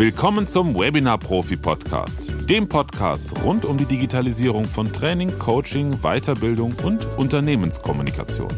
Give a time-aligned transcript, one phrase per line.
[0.00, 6.74] Willkommen zum Webinar Profi Podcast, dem Podcast rund um die Digitalisierung von Training, Coaching, Weiterbildung
[6.82, 8.48] und Unternehmenskommunikation.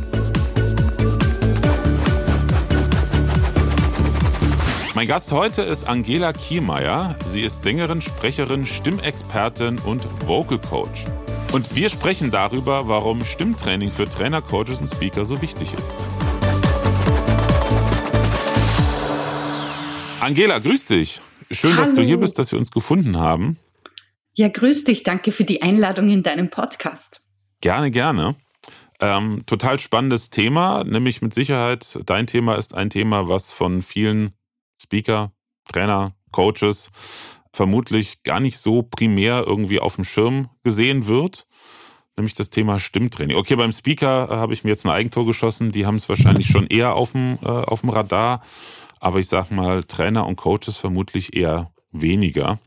[4.95, 7.17] Mein Gast heute ist Angela Kiemeyer.
[7.27, 11.07] Sie ist Sängerin, Sprecherin, Stimmexpertin und Vocal Coach.
[11.53, 15.97] Und wir sprechen darüber, warum Stimmtraining für Trainer, Coaches und Speaker so wichtig ist.
[20.21, 21.21] Angela, grüß dich.
[21.51, 21.85] Schön, Hallo.
[21.85, 23.59] dass du hier bist, dass wir uns gefunden haben.
[24.35, 25.03] Ja, grüß dich.
[25.03, 27.29] Danke für die Einladung in deinem Podcast.
[27.61, 28.35] Gerne, gerne.
[29.01, 34.33] Ähm, total spannendes Thema, nämlich mit Sicherheit, dein Thema ist ein Thema, was von vielen
[34.81, 35.33] Speaker,
[35.71, 36.91] Trainer, Coaches
[37.53, 41.47] vermutlich gar nicht so primär irgendwie auf dem Schirm gesehen wird,
[42.17, 43.37] nämlich das Thema Stimmtraining.
[43.37, 46.47] Okay, beim Speaker äh, habe ich mir jetzt ein Eigentor geschossen, die haben es wahrscheinlich
[46.49, 48.43] schon eher auf dem, äh, auf dem Radar
[49.03, 52.61] aber ich sag mal, Trainer und Coaches vermutlich eher weniger.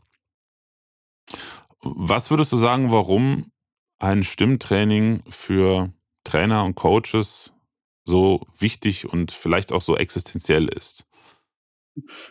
[1.80, 3.50] Was würdest du sagen, warum
[3.98, 7.54] ein Stimmtraining für Trainer und Coaches
[8.04, 11.06] so wichtig und vielleicht auch so existenziell ist?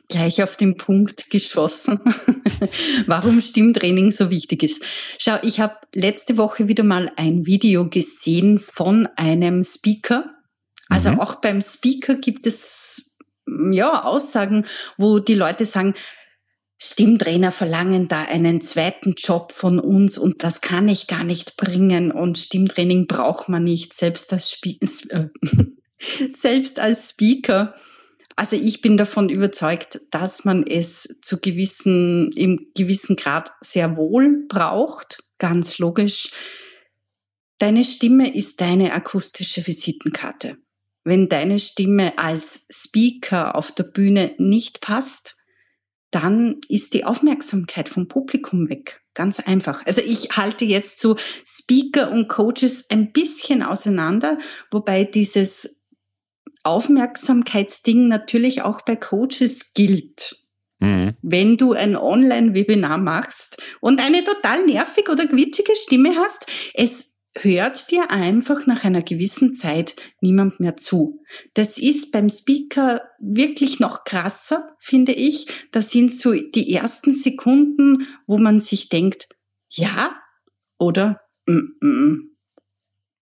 [0.08, 2.00] Gleich auf den Punkt geschossen,
[3.08, 4.84] warum Stimmtraining so wichtig ist.
[5.18, 10.30] Schau, ich habe letzte Woche wieder mal ein Video gesehen von einem Speaker.
[10.90, 11.20] Also mhm.
[11.20, 13.05] auch beim Speaker gibt es
[13.72, 14.66] ja, Aussagen,
[14.98, 15.94] wo die Leute sagen,
[16.78, 22.12] Stimmtrainer verlangen da einen zweiten Job von uns und das kann ich gar nicht bringen
[22.12, 24.60] und Stimmtraining braucht man nicht, selbst als,
[25.10, 25.30] äh,
[26.28, 27.76] selbst als Speaker.
[28.36, 34.46] Also ich bin davon überzeugt, dass man es zu gewissen, im gewissen Grad sehr wohl
[34.50, 36.32] braucht, ganz logisch.
[37.60, 40.58] Deine Stimme ist deine akustische Visitenkarte
[41.06, 45.38] wenn deine Stimme als Speaker auf der Bühne nicht passt,
[46.12, 49.02] dann ist die Aufmerksamkeit vom Publikum weg.
[49.14, 49.86] Ganz einfach.
[49.86, 51.16] Also ich halte jetzt so
[51.46, 54.38] Speaker und Coaches ein bisschen auseinander,
[54.72, 55.86] wobei dieses
[56.64, 60.38] Aufmerksamkeitsding natürlich auch bei Coaches gilt.
[60.80, 61.16] Mhm.
[61.22, 67.92] Wenn du ein Online-Webinar machst und eine total nervig oder quietschige Stimme hast, es hört
[67.92, 71.22] dir einfach nach einer gewissen Zeit niemand mehr zu.
[71.54, 75.48] Das ist beim Speaker wirklich noch krasser, finde ich.
[75.72, 79.28] Das sind so die ersten Sekunden, wo man sich denkt,
[79.70, 80.16] ja
[80.78, 82.36] oder mm, mm,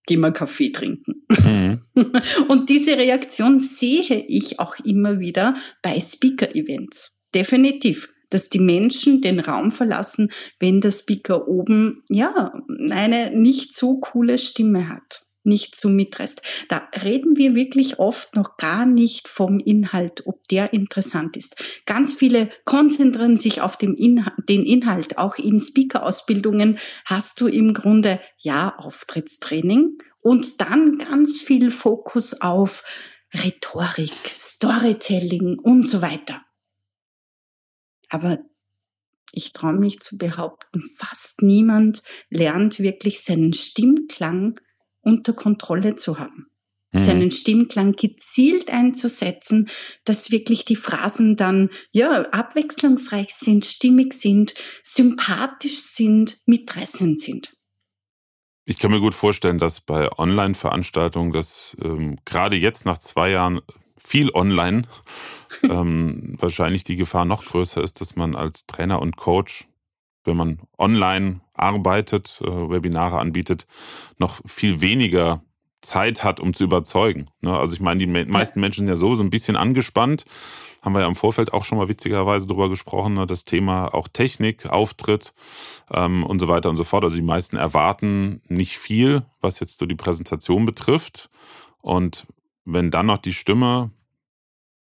[0.05, 1.25] geh mal Kaffee trinken.
[1.29, 1.81] Mhm.
[2.47, 7.21] Und diese Reaktion sehe ich auch immer wieder bei Speaker-Events.
[7.33, 12.53] Definitiv dass die Menschen den Raum verlassen, wenn der Speaker oben, ja,
[12.89, 16.41] eine nicht so coole Stimme hat, nicht so mitreißt.
[16.69, 21.61] Da reden wir wirklich oft noch gar nicht vom Inhalt, ob der interessant ist.
[21.85, 25.17] Ganz viele konzentrieren sich auf den Inhalt, den Inhalt.
[25.17, 32.83] Auch in Speaker-Ausbildungen hast du im Grunde, ja, Auftrittstraining und dann ganz viel Fokus auf
[33.33, 36.43] Rhetorik, Storytelling und so weiter.
[38.13, 38.37] Aber
[39.31, 44.59] ich traue mich zu behaupten, fast niemand lernt wirklich seinen Stimmklang
[45.01, 46.45] unter Kontrolle zu haben.
[46.91, 47.05] Mhm.
[47.05, 49.67] Seinen Stimmklang gezielt einzusetzen,
[50.05, 54.53] dass wirklich die Phrasen dann, ja, abwechslungsreich sind, stimmig sind,
[54.83, 57.57] sympathisch sind, mitreißend sind.
[58.65, 63.61] Ich kann mir gut vorstellen, dass bei Online-Veranstaltungen, dass ähm, gerade jetzt nach zwei Jahren
[63.97, 64.83] viel online
[65.63, 69.67] ähm, wahrscheinlich die Gefahr noch größer ist, dass man als Trainer und Coach,
[70.23, 73.67] wenn man online arbeitet, äh, Webinare anbietet,
[74.17, 75.41] noch viel weniger
[75.83, 77.29] Zeit hat, um zu überzeugen.
[77.41, 77.57] Ne?
[77.57, 80.25] Also ich meine, die meisten Menschen sind ja so, so ein bisschen angespannt.
[80.81, 83.25] Haben wir ja im Vorfeld auch schon mal witzigerweise drüber gesprochen, ne?
[83.25, 85.33] das Thema auch Technik, Auftritt
[85.91, 87.03] ähm, und so weiter und so fort.
[87.03, 91.29] Also die meisten erwarten nicht viel, was jetzt so die Präsentation betrifft.
[91.81, 92.25] Und
[92.65, 93.91] wenn dann noch die Stimme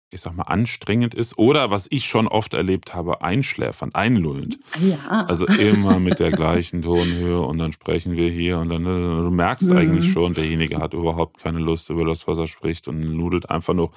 [0.09, 4.57] ich sag mal, anstrengend ist oder was ich schon oft erlebt habe, einschläfernd, einlullend.
[4.79, 5.25] Ja.
[5.27, 9.69] Also immer mit der gleichen Tonhöhe und dann sprechen wir hier und dann, du merkst
[9.69, 9.77] mhm.
[9.77, 13.73] eigentlich schon, derjenige hat überhaupt keine Lust über das, was er spricht und nudelt einfach
[13.73, 13.91] nur,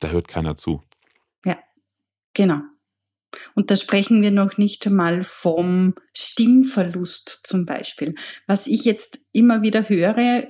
[0.00, 0.82] da hört keiner zu.
[1.44, 1.58] Ja,
[2.32, 2.60] genau.
[3.54, 8.14] Und da sprechen wir noch nicht einmal vom Stimmverlust zum Beispiel.
[8.46, 10.48] Was ich jetzt immer wieder höre,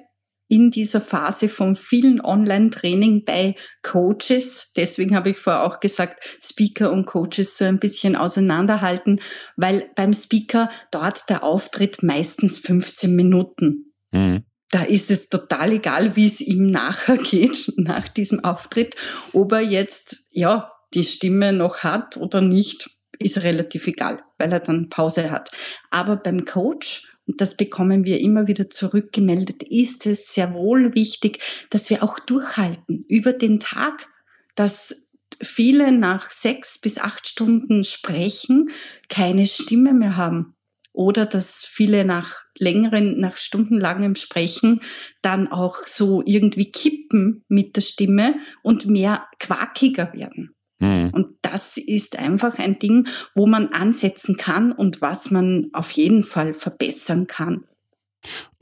[0.53, 4.73] in dieser Phase von vielen Online-Training bei Coaches.
[4.77, 9.23] Deswegen habe ich vorher auch gesagt, Speaker und Coaches so ein bisschen auseinanderhalten,
[9.57, 13.95] weil beim Speaker dauert der Auftritt meistens 15 Minuten.
[14.11, 14.43] Mhm.
[14.71, 18.95] Da ist es total egal, wie es ihm nachher geht, nach diesem Auftritt,
[19.33, 24.61] ob er jetzt, ja, die Stimme noch hat oder nicht ist relativ egal, weil er
[24.61, 25.51] dann Pause hat.
[25.91, 31.41] Aber beim Coach, und das bekommen wir immer wieder zurückgemeldet, ist es sehr wohl wichtig,
[31.71, 34.09] dass wir auch durchhalten über den Tag,
[34.55, 35.11] dass
[35.41, 38.71] viele nach sechs bis acht Stunden sprechen,
[39.09, 40.55] keine Stimme mehr haben.
[40.95, 44.81] Oder dass viele nach längeren, nach stundenlangem Sprechen
[45.23, 50.55] dann auch so irgendwie kippen mit der Stimme und mehr quakiger werden.
[50.83, 51.11] Mhm.
[51.13, 56.25] Und das ist einfach ein Ding, wo man ansetzen kann und was man auf jeden
[56.25, 57.65] Fall verbessern kann.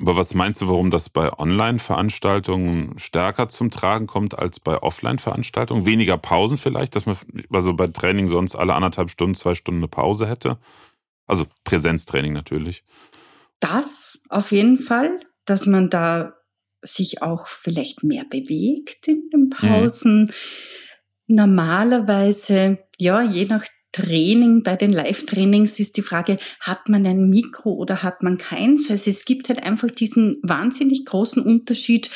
[0.01, 5.87] Aber was meinst du, warum das bei Online-Veranstaltungen stärker zum Tragen kommt als bei Offline-Veranstaltungen?
[5.87, 7.17] Weniger Pausen vielleicht, dass man
[7.53, 10.59] also bei Training sonst alle anderthalb Stunden, zwei Stunden eine Pause hätte?
[11.27, 12.85] Also Präsenztraining natürlich.
[13.61, 16.35] Das auf jeden Fall, dass man da
[16.83, 19.51] sich auch vielleicht mehr bewegt in den mhm.
[19.51, 20.23] Pausen.
[20.23, 20.31] Mhm.
[21.33, 27.71] Normalerweise, ja, je nach Training, bei den Live-Trainings ist die Frage, hat man ein Mikro
[27.71, 28.91] oder hat man keins?
[28.91, 32.11] Also es gibt halt einfach diesen wahnsinnig großen Unterschied.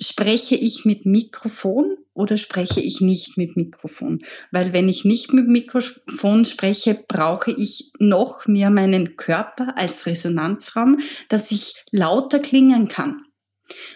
[0.00, 4.20] Spreche ich mit Mikrofon oder spreche ich nicht mit Mikrofon?
[4.52, 11.00] Weil wenn ich nicht mit Mikrofon spreche, brauche ich noch mehr meinen Körper als Resonanzraum,
[11.28, 13.22] dass ich lauter klingen kann.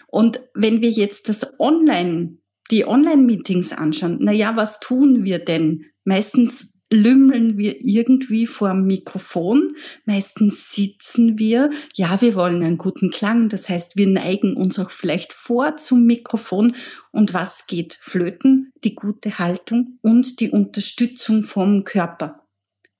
[0.08, 2.38] Und wenn wir jetzt das Online,
[2.70, 5.86] die Online-Meetings anschauen, na ja, was tun wir denn?
[6.04, 9.74] Meistens lümmeln wir irgendwie vor dem Mikrofon.
[10.04, 11.70] Meistens sitzen wir.
[11.94, 13.48] Ja, wir wollen einen guten Klang.
[13.48, 16.74] Das heißt, wir neigen uns auch vielleicht vor zum Mikrofon.
[17.10, 18.72] Und was geht flöten?
[18.84, 22.46] Die gute Haltung und die Unterstützung vom Körper.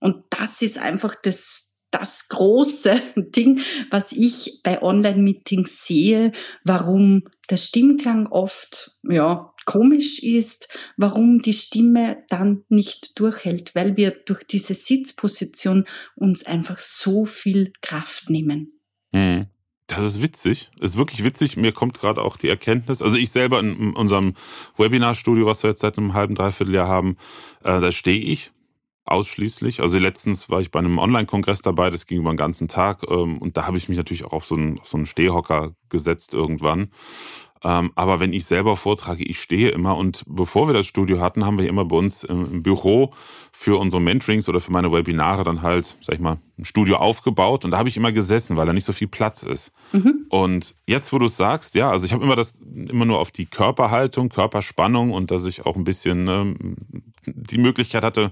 [0.01, 3.61] Und das ist einfach das, das große Ding,
[3.91, 6.33] was ich bei Online-Meetings sehe,
[6.65, 14.13] warum der Stimmklang oft, ja, komisch ist, warum die Stimme dann nicht durchhält, weil wir
[14.13, 15.85] durch diese Sitzposition
[16.15, 18.81] uns einfach so viel Kraft nehmen.
[19.13, 19.47] Mhm.
[19.89, 20.71] Das ist witzig.
[20.79, 21.57] Das ist wirklich witzig.
[21.57, 23.03] Mir kommt gerade auch die Erkenntnis.
[23.03, 24.35] Also ich selber in unserem
[24.77, 27.17] Webinarstudio, was wir jetzt seit einem halben, dreiviertel Jahr haben,
[27.63, 28.51] äh, da stehe ich
[29.05, 29.81] ausschließlich.
[29.81, 33.39] Also letztens war ich bei einem Online-Kongress dabei, das ging über den ganzen Tag ähm,
[33.39, 36.35] und da habe ich mich natürlich auch auf so einen, auf so einen Stehhocker gesetzt
[36.35, 36.91] irgendwann
[37.67, 41.59] aber wenn ich selber vortrage, ich stehe immer und bevor wir das Studio hatten, haben
[41.59, 43.13] wir immer bei uns im Büro
[43.51, 47.65] für unsere Mentorings oder für meine Webinare dann halt, sag ich mal, ein Studio aufgebaut
[47.65, 49.73] und da habe ich immer gesessen, weil da nicht so viel Platz ist.
[49.93, 50.27] Mhm.
[50.29, 53.33] Und jetzt, wo du es sagst, ja, also ich habe immer das immer nur auf
[53.33, 56.77] die Körperhaltung, Körperspannung und dass ich auch ein bisschen ähm,
[57.25, 58.31] die Möglichkeit hatte,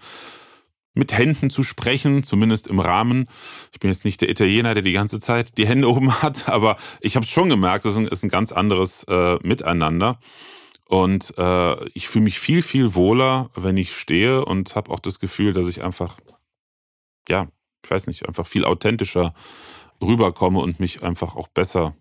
[0.94, 3.28] mit Händen zu sprechen, zumindest im Rahmen.
[3.72, 6.76] Ich bin jetzt nicht der Italiener, der die ganze Zeit die Hände oben hat, aber
[7.00, 10.18] ich habe schon gemerkt, das ist ein ganz anderes äh, Miteinander.
[10.86, 15.18] Und äh, ich fühle mich viel, viel wohler, wenn ich stehe und habe auch das
[15.18, 16.18] Gefühl, dass ich einfach,
[17.28, 17.48] ja,
[17.82, 19.34] ich weiß nicht, einfach viel authentischer
[20.00, 21.96] rüberkomme und mich einfach auch besser,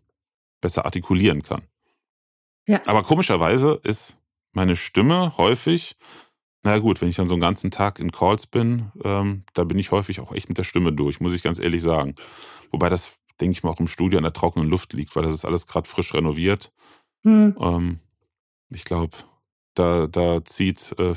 [0.62, 1.64] besser artikulieren kann.
[2.68, 2.82] Ja.
[2.86, 4.18] Aber komischerweise ist
[4.52, 5.96] meine Stimme häufig
[6.64, 9.78] na gut, wenn ich dann so einen ganzen Tag in Calls bin, ähm, da bin
[9.78, 12.16] ich häufig auch echt mit der Stimme durch, muss ich ganz ehrlich sagen.
[12.72, 15.34] Wobei das, denke ich mal, auch im Studio an der trockenen Luft liegt, weil das
[15.34, 16.72] ist alles gerade frisch renoviert.
[17.24, 17.58] Mhm.
[17.60, 18.00] Ähm,
[18.70, 19.16] ich glaube,
[19.76, 21.14] da, da zieht äh,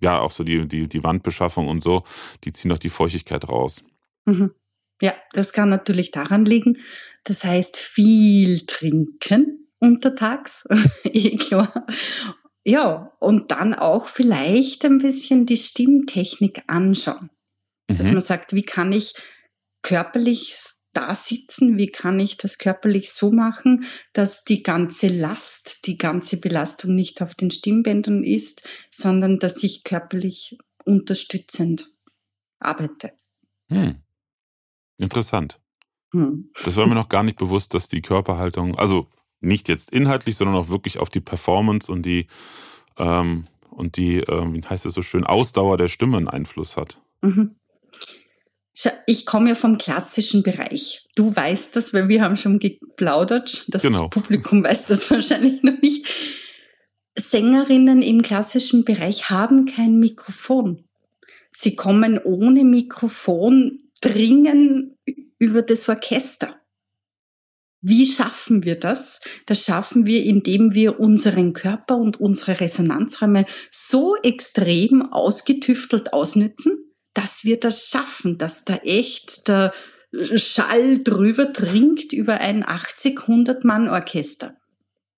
[0.00, 2.04] ja auch so die, die, die Wandbeschaffung und so,
[2.44, 3.84] die ziehen auch die Feuchtigkeit raus.
[4.26, 4.52] Mhm.
[5.00, 6.78] Ja, das kann natürlich daran liegen.
[7.24, 10.68] Das heißt, viel trinken untertags,
[11.04, 11.86] eh klar.
[12.64, 17.30] Ja, und dann auch vielleicht ein bisschen die Stimmtechnik anschauen.
[17.88, 17.98] Mhm.
[17.98, 19.14] Dass man sagt, wie kann ich
[19.82, 20.56] körperlich
[20.92, 26.40] da sitzen, wie kann ich das körperlich so machen, dass die ganze Last, die ganze
[26.40, 31.92] Belastung nicht auf den Stimmbändern ist, sondern dass ich körperlich unterstützend
[32.58, 33.12] arbeite.
[33.68, 34.02] Hm.
[34.98, 35.60] Interessant.
[36.12, 36.50] Hm.
[36.64, 39.08] Das war mir noch gar nicht bewusst, dass die Körperhaltung, also
[39.40, 42.26] nicht jetzt inhaltlich, sondern auch wirklich auf die Performance und die,
[42.98, 47.00] ähm, und die, ähm, wie heißt es so schön, Ausdauer der Stimme einen Einfluss hat.
[47.22, 47.56] Mhm.
[49.06, 51.06] Ich komme ja vom klassischen Bereich.
[51.14, 53.66] Du weißt das, weil wir haben schon geplaudert.
[53.68, 54.08] Das genau.
[54.08, 56.06] Publikum weiß das wahrscheinlich noch nicht.
[57.18, 60.84] Sängerinnen im klassischen Bereich haben kein Mikrofon.
[61.50, 64.96] Sie kommen ohne Mikrofon dringen
[65.38, 66.59] über das Orchester.
[67.82, 69.20] Wie schaffen wir das?
[69.46, 77.44] Das schaffen wir, indem wir unseren Körper und unsere Resonanzräume so extrem ausgetüftelt ausnützen, dass
[77.44, 79.72] wir das schaffen, dass da echt der
[80.34, 84.56] Schall drüber dringt über ein 80, 100 Mann Orchester.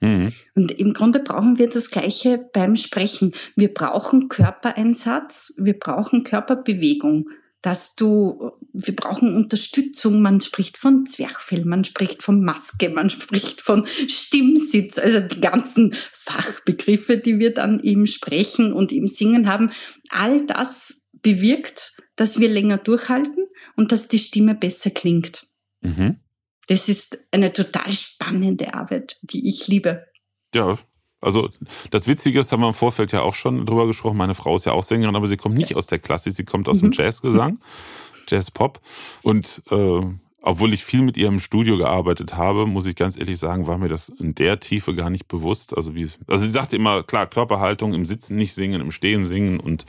[0.00, 0.32] Mhm.
[0.54, 3.32] Und im Grunde brauchen wir das Gleiche beim Sprechen.
[3.56, 7.28] Wir brauchen Körpereinsatz, wir brauchen Körperbewegung.
[7.62, 10.20] Dass du, wir brauchen Unterstützung.
[10.20, 15.94] Man spricht von Zwerchfell, man spricht von Maske, man spricht von Stimmsitz, also die ganzen
[16.12, 19.70] Fachbegriffe, die wir dann im Sprechen und im Singen haben.
[20.10, 25.46] All das bewirkt, dass wir länger durchhalten und dass die Stimme besser klingt.
[25.80, 26.18] Mhm.
[26.66, 30.06] Das ist eine total spannende Arbeit, die ich liebe.
[30.54, 30.78] Ja,
[31.22, 31.48] also
[31.90, 34.16] das Witzige ist, haben wir im Vorfeld ja auch schon drüber gesprochen.
[34.16, 36.68] Meine Frau ist ja auch Sängerin, aber sie kommt nicht aus der Klassik, sie kommt
[36.68, 36.90] aus mhm.
[36.90, 37.58] dem Jazzgesang,
[38.28, 38.80] Jazzpop.
[39.22, 40.00] Und äh,
[40.42, 43.78] obwohl ich viel mit ihr im Studio gearbeitet habe, muss ich ganz ehrlich sagen, war
[43.78, 45.76] mir das in der Tiefe gar nicht bewusst.
[45.76, 49.60] Also wie, also sie sagte immer, klar, Körperhaltung, im Sitzen nicht singen, im Stehen singen
[49.60, 49.86] und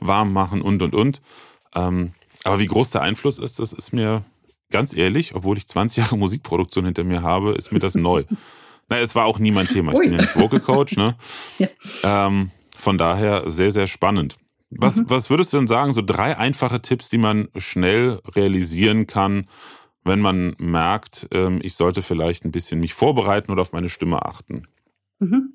[0.00, 1.22] warm machen und und und.
[1.74, 2.12] Ähm,
[2.44, 4.22] aber wie groß der Einfluss ist, das ist mir
[4.70, 8.24] ganz ehrlich, obwohl ich 20 Jahre Musikproduktion hinter mir habe, ist mir das neu.
[8.88, 9.92] Na, es war auch nie mein Thema.
[9.92, 10.04] Ich Ui.
[10.06, 11.16] bin ja nicht Vocal Coach, ne?
[11.58, 11.68] ja.
[12.02, 14.36] Ähm, von daher sehr, sehr spannend.
[14.70, 15.08] Was, mhm.
[15.08, 19.46] was würdest du denn sagen, so drei einfache Tipps, die man schnell realisieren kann,
[20.04, 24.24] wenn man merkt, ähm, ich sollte vielleicht ein bisschen mich vorbereiten oder auf meine Stimme
[24.24, 24.66] achten?
[25.18, 25.54] Mhm.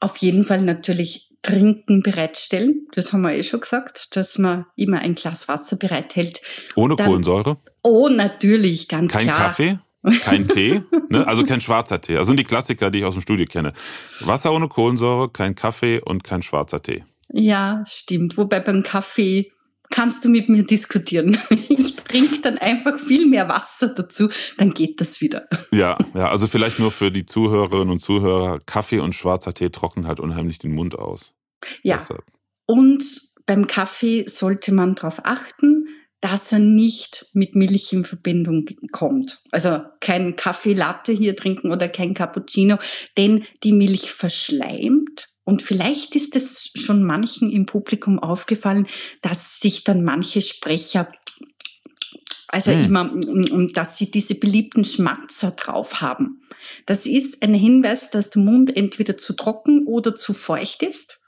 [0.00, 2.86] Auf jeden Fall natürlich Trinken bereitstellen.
[2.92, 6.40] Das haben wir eh schon gesagt, dass man immer ein Glas Wasser bereithält.
[6.74, 7.58] Ohne Dann, Kohlensäure?
[7.82, 9.36] Oh, natürlich, ganz Kein klar.
[9.36, 9.78] Kein Kaffee?
[10.10, 11.26] Kein Tee, ne?
[11.26, 12.16] also kein schwarzer Tee.
[12.16, 13.72] Also sind die Klassiker, die ich aus dem Studio kenne.
[14.20, 17.04] Wasser ohne Kohlensäure, kein Kaffee und kein schwarzer Tee.
[17.30, 18.36] Ja, stimmt.
[18.36, 19.52] Wobei beim Kaffee
[19.90, 21.38] kannst du mit mir diskutieren.
[21.70, 25.46] Ich trinke dann einfach viel mehr Wasser dazu, dann geht das wieder.
[25.70, 30.06] Ja, ja, also vielleicht nur für die Zuhörerinnen und Zuhörer, Kaffee und schwarzer Tee trocknen
[30.06, 31.34] halt unheimlich den Mund aus.
[31.82, 31.96] Ja.
[31.96, 32.24] Deshalb.
[32.64, 33.04] Und
[33.44, 35.77] beim Kaffee sollte man darauf achten,
[36.20, 39.38] dass er nicht mit Milch in Verbindung kommt.
[39.50, 42.78] Also kein Kaffee Latte hier trinken oder kein Cappuccino,
[43.16, 45.28] denn die Milch verschleimt.
[45.44, 48.86] Und vielleicht ist es schon manchen im Publikum aufgefallen,
[49.22, 51.10] dass sich dann manche Sprecher
[52.50, 52.84] also hm.
[52.84, 53.12] immer,
[53.74, 56.40] dass sie diese beliebten Schmatzer drauf haben.
[56.86, 61.20] Das ist ein Hinweis, dass der Mund entweder zu trocken oder zu feucht ist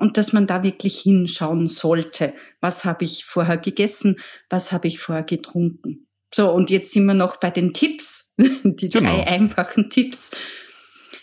[0.00, 2.32] und dass man da wirklich hinschauen sollte.
[2.60, 4.16] Was habe ich vorher gegessen?
[4.48, 6.06] Was habe ich vorher getrunken?
[6.34, 9.16] So, und jetzt sind wir noch bei den Tipps, die genau.
[9.16, 10.30] drei einfachen Tipps.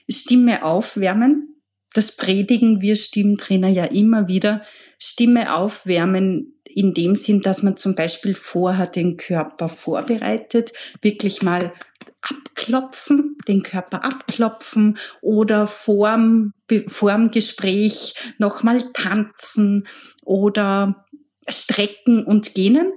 [0.10, 1.56] Stimme aufwärmen.
[1.94, 4.62] Das predigen wir Stimmtrainer ja immer wieder.
[5.00, 11.74] Stimme aufwärmen in dem Sinn, dass man zum Beispiel vorher den Körper vorbereitet, wirklich mal
[12.22, 16.54] abklopfen, den Körper abklopfen oder vorm,
[16.88, 19.88] vorm Gespräch nochmal tanzen
[20.24, 21.06] oder
[21.48, 22.92] strecken und gähnen.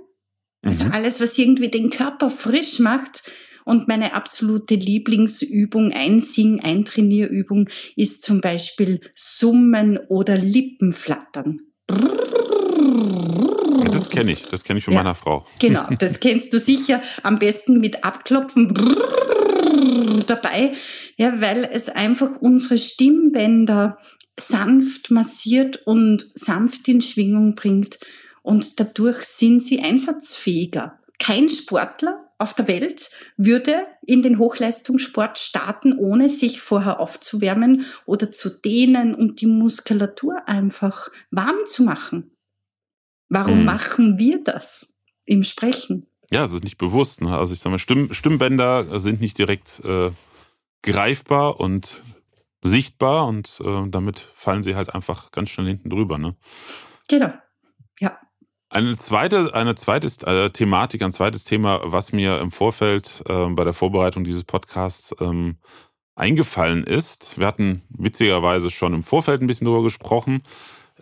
[0.63, 0.93] Also mhm.
[0.93, 3.31] alles, was irgendwie den Körper frisch macht.
[3.65, 11.59] Und meine absolute Lieblingsübung, Einsing, Eintrainierübung ist zum Beispiel Summen oder Lippenflattern.
[11.87, 11.99] Das
[14.11, 15.45] kenne ich, das kenne ich von ja, meiner Frau.
[15.59, 18.75] Genau, das kennst du sicher am besten mit Abklopfen
[20.27, 20.75] dabei,
[21.17, 23.99] ja, weil es einfach unsere Stimmbänder
[24.39, 27.99] sanft massiert und sanft in Schwingung bringt
[28.43, 30.99] und dadurch sind sie einsatzfähiger.
[31.19, 38.31] Kein Sportler auf der Welt würde in den Hochleistungssport starten, ohne sich vorher aufzuwärmen oder
[38.31, 42.31] zu dehnen und die Muskulatur einfach warm zu machen.
[43.31, 43.65] Warum hm.
[43.65, 46.07] machen wir das im Sprechen?
[46.31, 47.23] Ja, es ist nicht bewusst.
[47.23, 47.37] Ne?
[47.37, 50.11] Also ich sage mal, Stimm, Stimmbänder sind nicht direkt äh,
[50.83, 52.03] greifbar und
[52.63, 56.19] sichtbar und äh, damit fallen sie halt einfach ganz schnell hinten drüber.
[56.19, 56.37] Ne?
[57.09, 57.33] Genau.
[58.01, 58.19] Ja.
[58.69, 63.65] Eine zweite, eine zweite äh, Thematik, ein zweites Thema, was mir im Vorfeld äh, bei
[63.65, 65.59] der Vorbereitung dieses Podcasts ähm,
[66.17, 67.39] eingefallen ist.
[67.39, 70.43] Wir hatten witzigerweise schon im Vorfeld ein bisschen drüber gesprochen.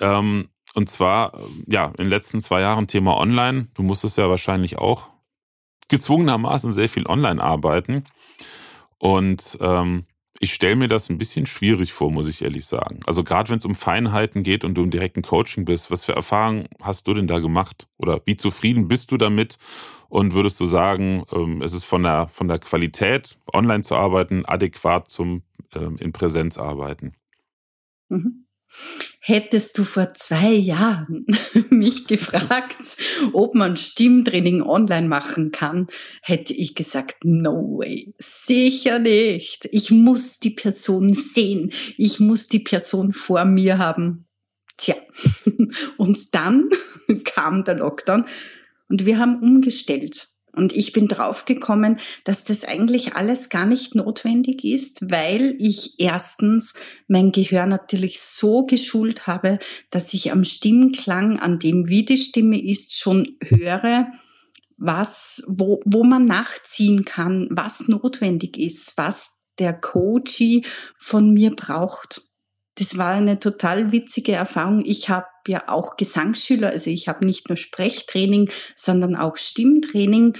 [0.00, 1.32] Ähm, und zwar,
[1.66, 3.66] ja, in den letzten zwei Jahren Thema Online.
[3.74, 5.10] Du musstest ja wahrscheinlich auch
[5.88, 8.04] gezwungenermaßen sehr viel online arbeiten.
[8.98, 10.04] Und ähm,
[10.38, 13.00] ich stelle mir das ein bisschen schwierig vor, muss ich ehrlich sagen.
[13.06, 16.14] Also gerade wenn es um Feinheiten geht und du im direkten Coaching bist, was für
[16.14, 17.88] Erfahrungen hast du denn da gemacht?
[17.96, 19.58] Oder wie zufrieden bist du damit?
[20.08, 24.44] Und würdest du sagen, ähm, es ist von der, von der Qualität, online zu arbeiten,
[24.46, 25.42] adäquat zum
[25.74, 27.14] ähm, in Präsenz arbeiten?
[28.08, 28.44] Mhm.
[29.20, 31.26] Hättest du vor zwei Jahren
[31.70, 32.96] mich gefragt,
[33.32, 35.86] ob man Stimmtraining online machen kann,
[36.22, 39.68] hätte ich gesagt, no way, sicher nicht.
[39.70, 44.26] Ich muss die Person sehen, ich muss die Person vor mir haben.
[44.76, 44.94] Tja,
[45.96, 46.70] und dann
[47.24, 48.26] kam der Lockdown
[48.88, 50.28] und wir haben umgestellt.
[50.52, 56.74] Und ich bin draufgekommen, dass das eigentlich alles gar nicht notwendig ist, weil ich erstens
[57.06, 59.58] mein Gehör natürlich so geschult habe,
[59.90, 64.08] dass ich am Stimmklang, an dem wie die Stimme ist, schon höre,
[64.76, 70.64] was, wo, wo man nachziehen kann, was notwendig ist, was der Coachie
[70.98, 72.27] von mir braucht.
[72.78, 74.84] Das war eine total witzige Erfahrung.
[74.84, 80.36] Ich habe ja auch Gesangsschüler, also ich habe nicht nur Sprechtraining, sondern auch Stimmtraining.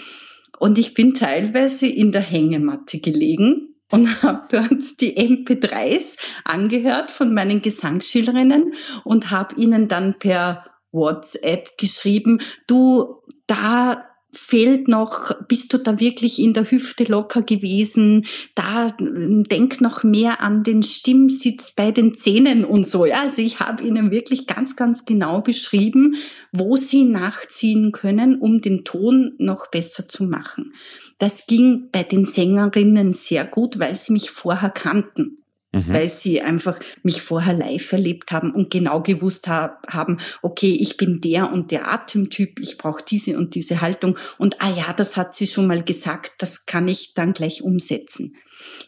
[0.59, 7.35] Und ich bin teilweise in der Hängematte gelegen und habe dort die MP3s angehört von
[7.35, 15.79] meinen Gesangsschülerinnen und habe ihnen dann per WhatsApp geschrieben, du, da fehlt noch, bist du
[15.79, 18.27] da wirklich in der Hüfte locker gewesen?
[18.55, 23.07] Da denk noch mehr an den Stimmsitz bei den Zähnen und so.
[23.07, 26.17] Ja, also ich habe ihnen wirklich ganz, ganz genau beschrieben,
[26.53, 30.75] wo sie nachziehen können, um den Ton noch besser zu machen.
[31.19, 35.39] Das ging bei den Sängerinnen sehr gut, weil sie mich vorher kannten
[35.73, 35.85] mhm.
[35.89, 41.21] weil sie einfach mich vorher live erlebt haben und genau gewusst haben, okay, ich bin
[41.21, 45.35] der und der Atemtyp, ich brauche diese und diese Haltung und ah ja, das hat
[45.35, 48.37] sie schon mal gesagt, das kann ich dann gleich umsetzen.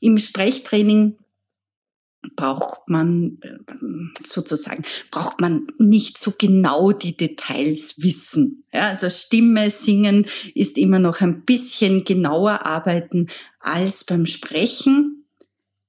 [0.01, 1.17] Im Sprechtraining
[2.37, 8.65] braucht man äh, sozusagen, braucht man nicht so genau die Details wissen.
[8.73, 13.29] Ja, also Stimme, Singen ist immer noch ein bisschen genauer arbeiten
[13.61, 15.20] als beim Sprechen.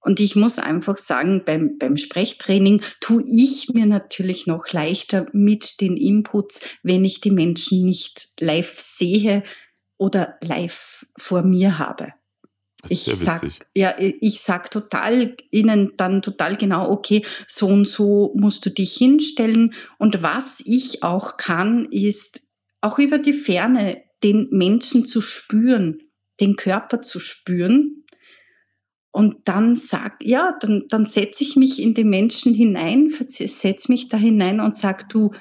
[0.02, 5.80] Und ich muss einfach sagen, beim, beim Sprechtraining tue ich mir natürlich noch leichter mit
[5.80, 9.44] den Inputs, wenn ich die Menschen nicht live sehe
[9.98, 12.14] oder live vor mir habe.
[12.90, 13.44] Ich sag,
[13.76, 18.96] ja, ich sag total ihnen dann total genau, okay, so und so musst du dich
[18.96, 19.76] hinstellen.
[20.00, 26.02] Und was ich auch kann, ist auch über die Ferne den Menschen zu spüren,
[26.40, 28.02] den Körper zu spüren
[29.12, 34.08] und dann sag, ja, dann, dann setze ich mich in den Menschen hinein, setze mich
[34.08, 35.32] da hinein und sag, du,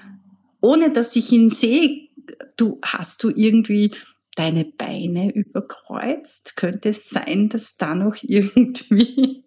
[0.60, 2.08] ohne dass ich ihn sehe,
[2.56, 3.92] du hast du irgendwie
[4.34, 6.56] deine Beine überkreuzt?
[6.56, 9.44] Könnte es sein, dass da noch irgendwie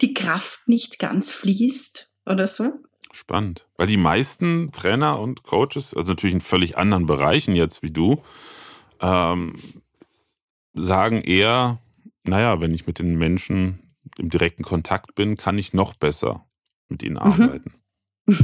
[0.00, 2.72] die Kraft nicht ganz fließt oder so?
[3.12, 3.66] Spannend.
[3.76, 8.22] Weil die meisten Trainer und Coaches, also natürlich in völlig anderen Bereichen jetzt wie du,
[9.00, 9.56] ähm,
[10.74, 11.80] sagen eher,
[12.24, 13.80] naja, wenn ich mit den Menschen
[14.18, 16.46] im direkten Kontakt bin, kann ich noch besser
[16.88, 17.20] mit ihnen mhm.
[17.20, 17.74] arbeiten.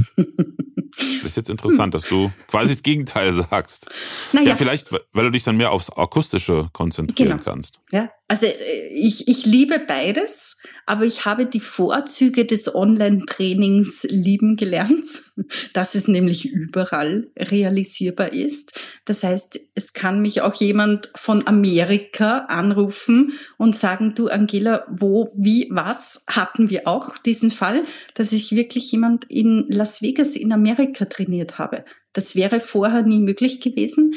[0.97, 3.87] Das ist jetzt interessant, dass du quasi das Gegenteil sagst.
[4.33, 4.49] Naja.
[4.49, 7.43] Ja, vielleicht, weil du dich dann mehr aufs Akustische konzentrieren genau.
[7.43, 7.79] kannst.
[7.91, 14.55] Ja, also äh, ich, ich liebe beides, aber ich habe die Vorzüge des Online-Trainings lieben
[14.57, 15.23] gelernt,
[15.73, 18.79] dass es nämlich überall realisierbar ist.
[19.05, 25.31] Das heißt, es kann mich auch jemand von Amerika anrufen und sagen, du Angela, wo,
[25.35, 30.51] wie, was hatten wir auch diesen Fall, dass ich wirklich jemand in Las Vegas in
[30.51, 31.85] Amerika trainiert habe.
[32.11, 34.15] Das wäre vorher nie möglich gewesen.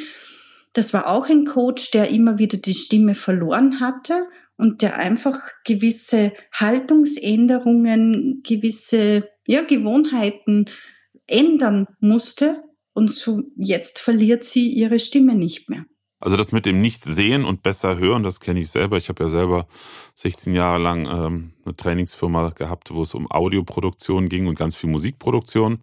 [0.73, 5.39] Das war auch ein Coach, der immer wieder die Stimme verloren hatte und der einfach
[5.65, 10.67] gewisse Haltungsänderungen, gewisse ja, Gewohnheiten
[11.27, 12.63] ändern musste.
[12.93, 15.87] Und so jetzt verliert sie ihre Stimme nicht mehr.
[16.21, 18.99] Also das mit dem Nicht-Sehen und besser hören, das kenne ich selber.
[18.99, 19.67] Ich habe ja selber
[20.15, 24.91] 16 Jahre lang ähm, eine Trainingsfirma gehabt, wo es um Audioproduktion ging und ganz viel
[24.91, 25.83] Musikproduktion.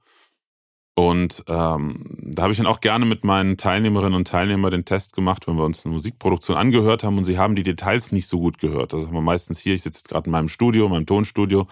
[0.99, 5.13] Und ähm, da habe ich dann auch gerne mit meinen Teilnehmerinnen und Teilnehmern den Test
[5.13, 8.39] gemacht, wenn wir uns eine Musikproduktion angehört haben und sie haben die Details nicht so
[8.39, 8.93] gut gehört.
[8.93, 11.67] Das haben wir meistens hier, ich sitze jetzt gerade in meinem Studio, in meinem Tonstudio,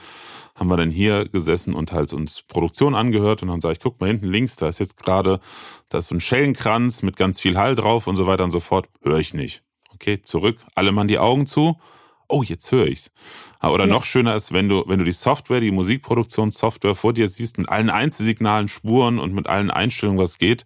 [0.53, 3.99] haben wir dann hier gesessen und halt uns Produktion angehört und dann sage ich, guck
[3.99, 5.39] mal hinten links, da ist jetzt gerade,
[5.89, 8.59] da ist so ein Schellenkranz mit ganz viel Hall drauf und so weiter und so
[8.59, 8.87] fort.
[9.01, 9.63] Höre ich nicht.
[9.91, 11.77] Okay, zurück, alle Mann die Augen zu
[12.27, 13.11] oh, jetzt höre ich's.
[13.61, 13.93] Oder ja.
[13.93, 17.69] noch schöner ist, wenn du, wenn du die Software, die Musikproduktionssoftware vor dir siehst, mit
[17.69, 20.65] allen Einzelsignalen, Spuren und mit allen Einstellungen, was geht,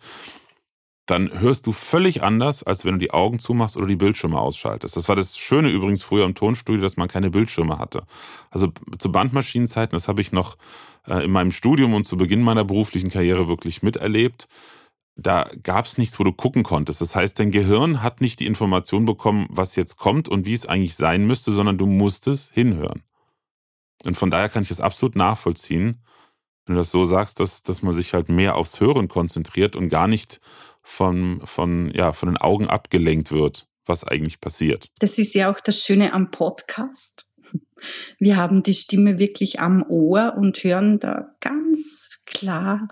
[1.05, 4.95] dann hörst du völlig anders, als wenn du die Augen zumachst oder die Bildschirme ausschaltest.
[4.95, 8.03] Das war das Schöne übrigens früher im Tonstudio, dass man keine Bildschirme hatte.
[8.51, 10.57] Also zu Bandmaschinenzeiten, das habe ich noch
[11.07, 14.47] äh, in meinem Studium und zu Beginn meiner beruflichen Karriere wirklich miterlebt
[15.19, 17.01] da gab es nichts, wo du gucken konntest.
[17.01, 20.65] Das heißt, dein Gehirn hat nicht die Information bekommen, was jetzt kommt und wie es
[20.65, 23.03] eigentlich sein müsste, sondern du musstest hinhören.
[24.05, 26.01] Und von daher kann ich es absolut nachvollziehen,
[26.65, 29.89] wenn du das so sagst, dass, dass man sich halt mehr aufs Hören konzentriert und
[29.89, 30.39] gar nicht
[30.81, 34.89] von, von, ja, von den Augen abgelenkt wird, was eigentlich passiert.
[34.99, 37.27] Das ist ja auch das Schöne am Podcast.
[38.19, 42.87] Wir haben die Stimme wirklich am Ohr und hören da ganz klar,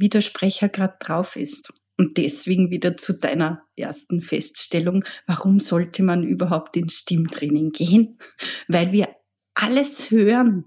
[0.00, 1.72] wie der Sprecher gerade drauf ist.
[1.96, 8.18] Und deswegen wieder zu deiner ersten Feststellung, warum sollte man überhaupt ins Stimmtraining gehen?
[8.68, 9.08] Weil wir
[9.54, 10.64] alles hören,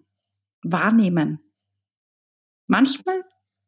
[0.61, 1.39] wahrnehmen.
[2.67, 3.23] Manchmal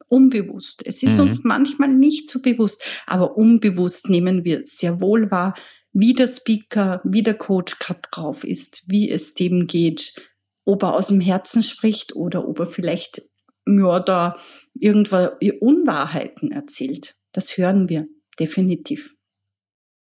[0.07, 0.85] unbewusst.
[0.85, 1.29] Es ist mhm.
[1.29, 5.55] uns manchmal nicht so bewusst, aber unbewusst nehmen wir sehr wohl wahr,
[5.91, 10.13] wie der Speaker, wie der Coach gerade drauf ist, wie es dem geht,
[10.65, 13.21] ob er aus dem Herzen spricht oder ob er vielleicht
[13.67, 14.35] ja, da
[14.73, 17.15] irgendwo Unwahrheiten erzählt.
[17.31, 18.07] Das hören wir
[18.39, 19.15] definitiv.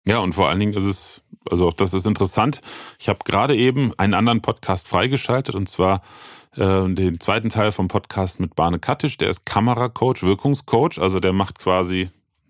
[0.07, 2.61] Ja, und vor allen Dingen ist es, also auch das ist interessant.
[2.99, 6.03] Ich habe gerade eben einen anderen Podcast freigeschaltet und zwar
[6.57, 9.19] äh, den zweiten Teil vom Podcast mit Barne Kattisch.
[9.19, 10.99] Der ist Kameracoach, Wirkungscoach.
[10.99, 12.09] Also der macht quasi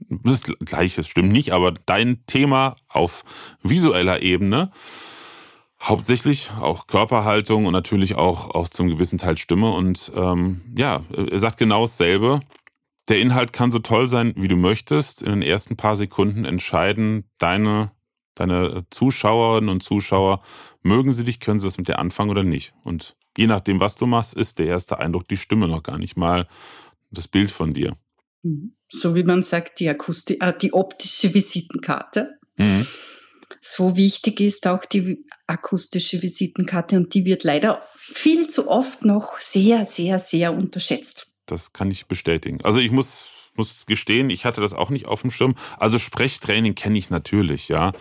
[0.09, 3.25] das Gleiche, stimmt nicht, aber dein Thema auf
[3.63, 4.71] visueller Ebene.
[5.83, 9.71] Hauptsächlich auch Körperhaltung und natürlich auch, auch zum gewissen Teil Stimme.
[9.71, 12.41] Und ähm, ja, er sagt genau dasselbe.
[13.09, 15.23] Der Inhalt kann so toll sein, wie du möchtest.
[15.23, 17.93] In den ersten paar Sekunden entscheiden deine,
[18.35, 20.43] deine Zuschauerinnen und Zuschauer,
[20.83, 22.75] mögen sie dich, können sie das mit dir anfangen oder nicht.
[22.85, 26.17] Und je nachdem, was du machst, ist der erste Eindruck die Stimme noch gar nicht
[26.17, 26.47] mal
[27.11, 27.97] das Bild von dir.
[28.43, 28.77] Mhm.
[28.89, 32.39] So wie man sagt, die, Akusti äh, die optische Visitenkarte.
[32.57, 32.87] Mhm.
[33.61, 39.39] So wichtig ist auch die akustische Visitenkarte und die wird leider viel zu oft noch
[39.39, 41.33] sehr, sehr, sehr unterschätzt.
[41.47, 42.61] Das kann ich bestätigen.
[42.63, 45.55] Also ich muss, muss gestehen, ich hatte das auch nicht auf dem Schirm.
[45.79, 47.93] Also Sprechtraining kenne ich natürlich, ja.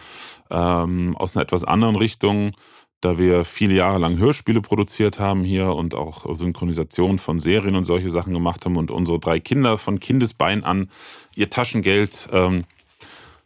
[0.52, 2.54] Ähm, aus einer etwas anderen Richtung
[3.02, 7.86] da wir viele Jahre lang Hörspiele produziert haben hier und auch Synchronisation von Serien und
[7.86, 10.90] solche Sachen gemacht haben und unsere drei Kinder von Kindesbein an
[11.36, 12.66] ihr Taschengeld ähm,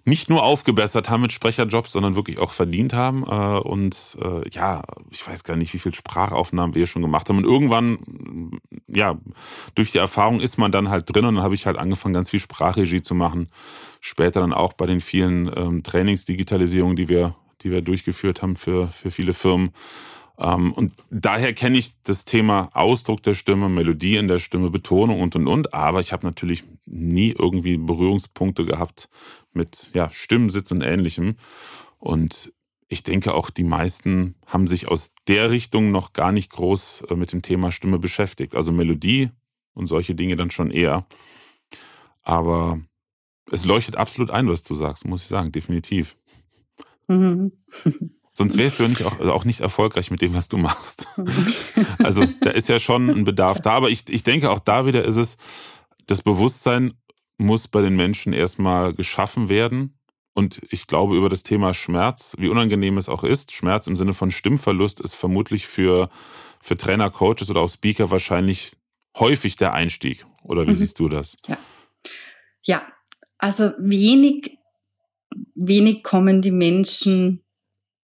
[0.06, 3.24] nicht nur aufgebessert haben mit Sprecherjobs, sondern wirklich auch verdient haben.
[3.24, 7.38] Äh, und äh, ja, ich weiß gar nicht, wie viel Sprachaufnahmen wir schon gemacht haben.
[7.38, 9.18] Und irgendwann, ja,
[9.76, 12.30] durch die Erfahrung ist man dann halt drin und dann habe ich halt angefangen, ganz
[12.30, 13.50] viel Sprachregie zu machen.
[14.02, 18.88] Später dann auch bei den vielen ähm, Trainingsdigitalisierungen, die wir die wir durchgeführt haben für,
[18.88, 19.72] für viele Firmen.
[20.38, 25.22] Ähm, und daher kenne ich das Thema Ausdruck der Stimme, Melodie in der Stimme, Betonung
[25.22, 25.74] und und und.
[25.74, 29.10] Aber ich habe natürlich nie irgendwie Berührungspunkte gehabt
[29.56, 31.36] mit ja, Stimmensitz und ähnlichem.
[32.00, 32.54] Und
[32.88, 37.16] ich denke auch, die meisten haben sich aus der Richtung noch gar nicht groß äh,
[37.16, 38.56] mit dem Thema Stimme beschäftigt.
[38.56, 39.32] Also Melodie
[39.74, 41.06] und solche Dinge dann schon eher.
[42.22, 42.80] Aber
[43.52, 46.16] es leuchtet absolut ein, was du sagst, muss ich sagen, definitiv.
[47.08, 47.52] Mhm.
[48.34, 51.08] Sonst wärst du ja nicht auch, also auch nicht erfolgreich mit dem, was du machst.
[52.00, 53.72] Also da ist ja schon ein Bedarf da.
[53.72, 55.38] Aber ich, ich denke, auch da wieder ist es,
[56.06, 56.94] das Bewusstsein
[57.38, 59.98] muss bei den Menschen erstmal geschaffen werden.
[60.34, 64.13] Und ich glaube, über das Thema Schmerz, wie unangenehm es auch ist, Schmerz im Sinne
[64.13, 66.10] von Stimmverlust ist vermutlich für,
[66.60, 68.72] für Trainer, Coaches oder auch Speaker wahrscheinlich
[69.17, 70.26] häufig der Einstieg.
[70.41, 70.76] Oder wie mhm.
[70.76, 71.38] siehst du das?
[71.48, 71.58] Ja.
[72.65, 72.88] Ja,
[73.38, 74.58] also wenig
[75.56, 77.41] wenig kommen die Menschen,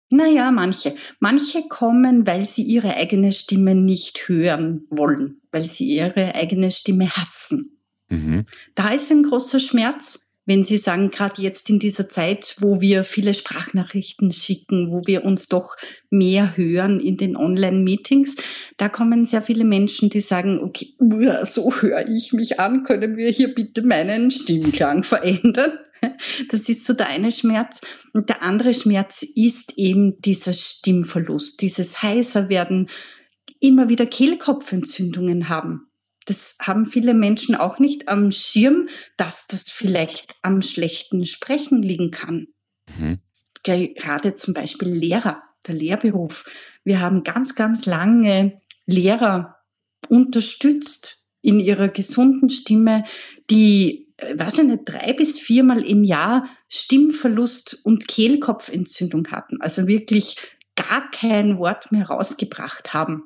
[0.09, 0.95] naja, manche.
[1.19, 7.09] Manche kommen, weil sie ihre eigene Stimme nicht hören wollen, weil sie ihre eigene Stimme
[7.09, 7.79] hassen.
[8.09, 8.45] Mhm.
[8.75, 13.05] Da ist ein großer Schmerz, wenn Sie sagen, gerade jetzt in dieser Zeit, wo wir
[13.05, 15.77] viele Sprachnachrichten schicken, wo wir uns doch
[16.09, 18.35] mehr hören in den Online-Meetings,
[18.77, 20.95] da kommen sehr viele Menschen, die sagen, okay,
[21.43, 25.71] so höre ich mich an, können wir hier bitte meinen Stimmklang verändern?
[26.49, 27.79] Das ist so der eine Schmerz.
[28.11, 32.89] Und der andere Schmerz ist eben dieser Stimmverlust, dieses heißer werden,
[33.61, 35.87] immer wieder Kehlkopfentzündungen haben.
[36.25, 42.11] Das haben viele Menschen auch nicht am Schirm, dass das vielleicht am schlechten Sprechen liegen
[42.11, 42.47] kann.
[42.97, 43.19] Mhm.
[43.63, 46.45] Gerade zum Beispiel Lehrer, der Lehrberuf.
[46.83, 49.57] Wir haben ganz, ganz lange Lehrer
[50.09, 53.05] unterstützt in ihrer gesunden Stimme,
[53.49, 59.61] die äh, weiß ich nicht, drei bis viermal im Jahr Stimmverlust und Kehlkopfentzündung hatten.
[59.61, 60.37] Also wirklich
[60.75, 63.23] gar kein Wort mehr rausgebracht haben.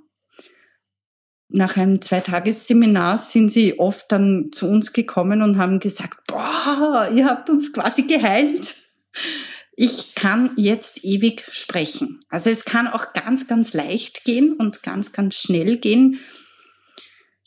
[1.49, 7.25] Nach einem Zweitagesseminar sind sie oft dann zu uns gekommen und haben gesagt, boah, ihr
[7.25, 8.75] habt uns quasi geheilt.
[9.75, 12.19] Ich kann jetzt ewig sprechen.
[12.29, 16.19] Also es kann auch ganz, ganz leicht gehen und ganz, ganz schnell gehen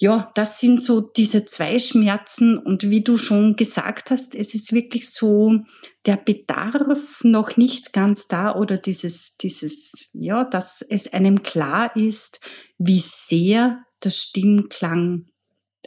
[0.02, 2.56] ja, das sind so diese zwei Schmerzen.
[2.56, 5.60] Und wie du schon gesagt hast, es ist wirklich so
[6.06, 12.40] der Bedarf noch nicht ganz da oder dieses, dieses, ja, dass es einem klar ist,
[12.78, 15.26] wie sehr der Stimmklang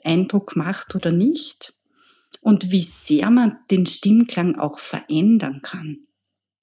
[0.03, 1.73] Eindruck macht oder nicht
[2.41, 5.99] und wie sehr man den Stimmklang auch verändern kann.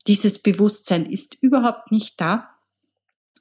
[0.07, 2.51] Dieses Bewusstsein ist überhaupt nicht da.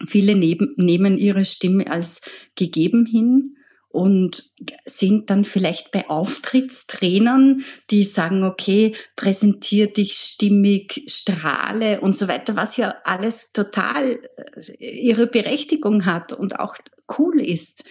[0.05, 2.21] Viele nehmen ihre Stimme als
[2.55, 3.57] gegeben hin
[3.89, 4.53] und
[4.85, 12.55] sind dann vielleicht bei Auftrittstrainern, die sagen, okay, präsentier dich stimmig, strahle und so weiter,
[12.55, 16.77] was ja alles total äh, ihre Berechtigung hat und auch
[17.17, 17.89] cool ist.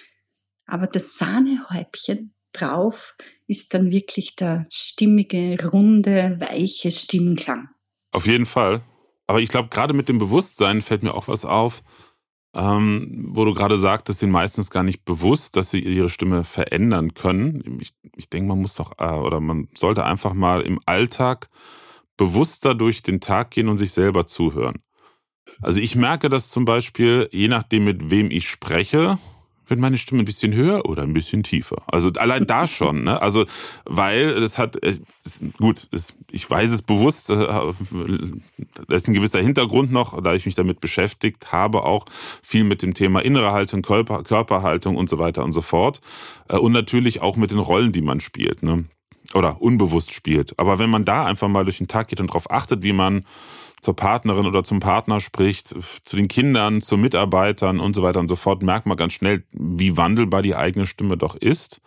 [0.66, 7.68] Aber das Sahnehäubchen drauf ist dann wirklich der stimmige, runde, weiche Stimmklang.
[8.12, 8.82] Auf jeden Fall.
[9.26, 11.82] Aber ich glaube, gerade mit dem Bewusstsein fällt mir auch was auf,
[12.54, 17.14] ähm, wo du gerade sagtest, den meistens gar nicht bewusst, dass sie ihre Stimme verändern
[17.14, 17.78] können.
[17.80, 21.50] Ich, ich denke, man muss doch, äh, oder man sollte einfach mal im Alltag
[22.16, 24.82] bewusster durch den Tag gehen und sich selber zuhören.
[25.60, 29.18] Also ich merke das zum Beispiel, je nachdem, mit wem ich spreche,
[29.68, 31.82] wird meine Stimme ein bisschen höher oder ein bisschen tiefer.
[31.86, 33.20] Also allein da schon, ne?
[33.20, 33.46] Also
[33.84, 35.00] weil es hat es,
[35.58, 37.74] gut, es, ich weiß es bewusst, äh, da
[38.88, 42.06] ist ein gewisser Hintergrund noch, da ich mich damit beschäftigt habe, auch
[42.42, 46.00] viel mit dem Thema innere Haltung, Körper, Körperhaltung und so weiter und so fort
[46.48, 48.84] äh, und natürlich auch mit den Rollen, die man spielt, ne?
[49.34, 50.58] Oder unbewusst spielt.
[50.58, 53.26] Aber wenn man da einfach mal durch den Tag geht und darauf achtet, wie man
[53.80, 58.28] zur Partnerin oder zum Partner spricht, zu den Kindern, zu Mitarbeitern und so weiter und
[58.28, 61.80] so fort, merkt man ganz schnell, wie wandelbar die eigene Stimme doch ist.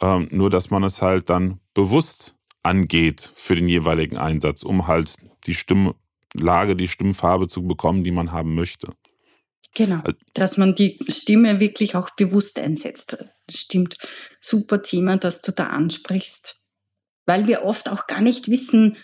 [0.00, 5.16] Ähm, nur, dass man es halt dann bewusst angeht für den jeweiligen Einsatz, um halt
[5.46, 8.88] die Stimmlage, die Stimmfarbe zu bekommen, die man haben möchte.
[9.74, 13.24] Genau, also dass man die Stimme wirklich auch bewusst einsetzt.
[13.48, 13.98] Stimmt,
[14.40, 16.62] super Thema, das du da ansprichst.
[17.26, 18.96] Weil wir oft auch gar nicht wissen,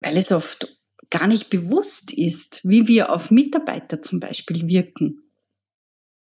[0.00, 0.77] weil es oft
[1.10, 5.22] gar nicht bewusst ist, wie wir auf Mitarbeiter zum Beispiel wirken.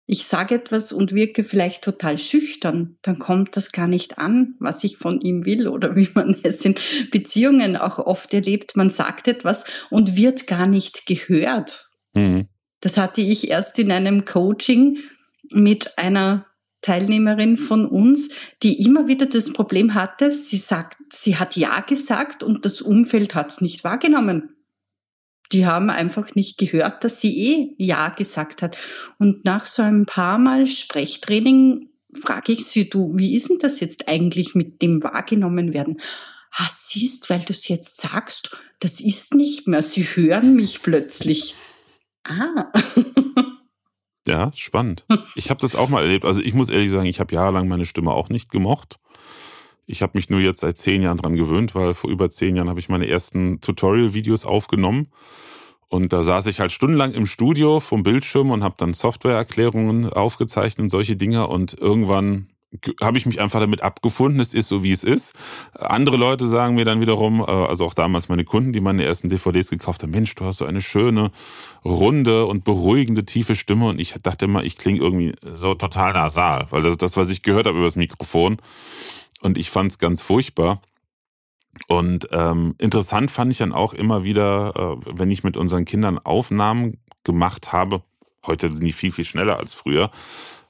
[0.06, 4.84] Ich sage etwas und wirke vielleicht total schüchtern, dann kommt das gar nicht an, was
[4.84, 6.74] ich von ihm will oder wie man es in
[7.10, 8.76] Beziehungen auch oft erlebt.
[8.76, 11.88] Man sagt etwas und wird gar nicht gehört.
[12.12, 12.48] Mhm.
[12.80, 14.98] Das hatte ich erst in einem Coaching
[15.50, 16.46] mit einer
[16.82, 18.28] Teilnehmerin von uns,
[18.62, 23.34] die immer wieder das Problem hatte, sie sagt, sie hat Ja gesagt und das Umfeld
[23.34, 24.53] hat es nicht wahrgenommen
[25.54, 28.76] die haben einfach nicht gehört, dass sie eh Ja gesagt hat.
[29.18, 31.88] Und nach so ein paar Mal Sprechtraining
[32.20, 36.00] frage ich sie, du, wie ist denn das jetzt eigentlich mit dem wahrgenommen werden?
[36.50, 39.82] Ah, siehst, weil du es jetzt sagst, das ist nicht mehr.
[39.82, 41.54] Sie hören mich plötzlich.
[42.24, 42.72] Ah.
[44.28, 45.06] ja, spannend.
[45.36, 46.24] Ich habe das auch mal erlebt.
[46.24, 48.98] Also ich muss ehrlich sagen, ich habe jahrelang meine Stimme auch nicht gemocht.
[49.86, 52.68] Ich habe mich nur jetzt seit zehn Jahren dran gewöhnt, weil vor über zehn Jahren
[52.68, 55.08] habe ich meine ersten Tutorial-Videos aufgenommen.
[55.88, 60.82] Und da saß ich halt stundenlang im Studio vom Bildschirm und habe dann Softwareerklärungen aufgezeichnet
[60.84, 61.46] und solche Dinge.
[61.46, 62.48] Und irgendwann
[63.00, 65.34] habe ich mich einfach damit abgefunden, es ist so, wie es ist.
[65.74, 69.28] Andere Leute sagen mir dann wiederum, äh, also auch damals meine Kunden, die meine ersten
[69.28, 71.30] DVDs gekauft haben, Mensch, du hast so eine schöne,
[71.84, 73.86] runde und beruhigende, tiefe Stimme.
[73.86, 77.30] Und ich dachte immer, ich klinge irgendwie so total nasal, weil das ist das, was
[77.30, 78.58] ich gehört habe über das Mikrofon.
[79.40, 80.80] Und ich fand es ganz furchtbar.
[81.88, 86.18] Und ähm, interessant fand ich dann auch immer wieder, äh, wenn ich mit unseren Kindern
[86.18, 88.02] Aufnahmen gemacht habe,
[88.46, 90.10] heute sind die viel, viel schneller als früher.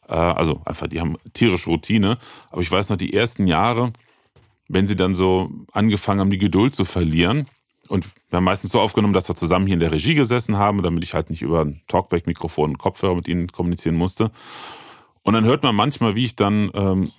[0.09, 2.19] Äh, also einfach, die haben tierische Routine.
[2.51, 3.93] Aber ich weiß noch, die ersten Jahre,
[4.69, 7.47] wenn sie dann so angefangen haben, die Geduld zu verlieren,
[7.89, 10.83] und wir haben meistens so aufgenommen, dass wir zusammen hier in der Regie gesessen haben,
[10.83, 14.31] damit ich halt nicht über ein Talkback-Mikrofon und Kopfhörer mit ihnen kommunizieren musste.
[15.23, 17.11] Und dann hört man manchmal, wie ich dann ähm,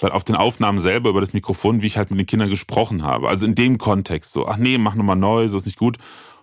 [0.00, 3.02] dann auf den Aufnahmen selber über das Mikrofon, wie ich halt mit den Kindern gesprochen
[3.02, 3.28] habe.
[3.28, 5.98] Also in dem Kontext so, ach nee, mach nochmal neu, so ist nicht gut.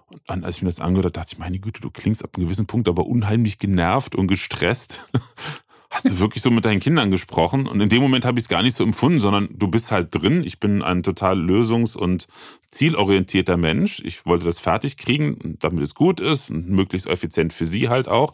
[0.09, 2.31] Und dann, als ich mir das angehört habe, dachte ich, meine Güte, du klingst ab
[2.35, 5.09] einem gewissen Punkt aber unheimlich genervt und gestresst.
[5.89, 7.65] Hast du wirklich so mit deinen Kindern gesprochen?
[7.65, 10.13] Und in dem Moment habe ich es gar nicht so empfunden, sondern du bist halt
[10.13, 10.43] drin.
[10.43, 12.27] Ich bin ein total lösungs- und
[12.71, 14.01] zielorientierter Mensch.
[14.03, 18.07] Ich wollte das fertig kriegen, damit es gut ist und möglichst effizient für sie halt
[18.07, 18.33] auch.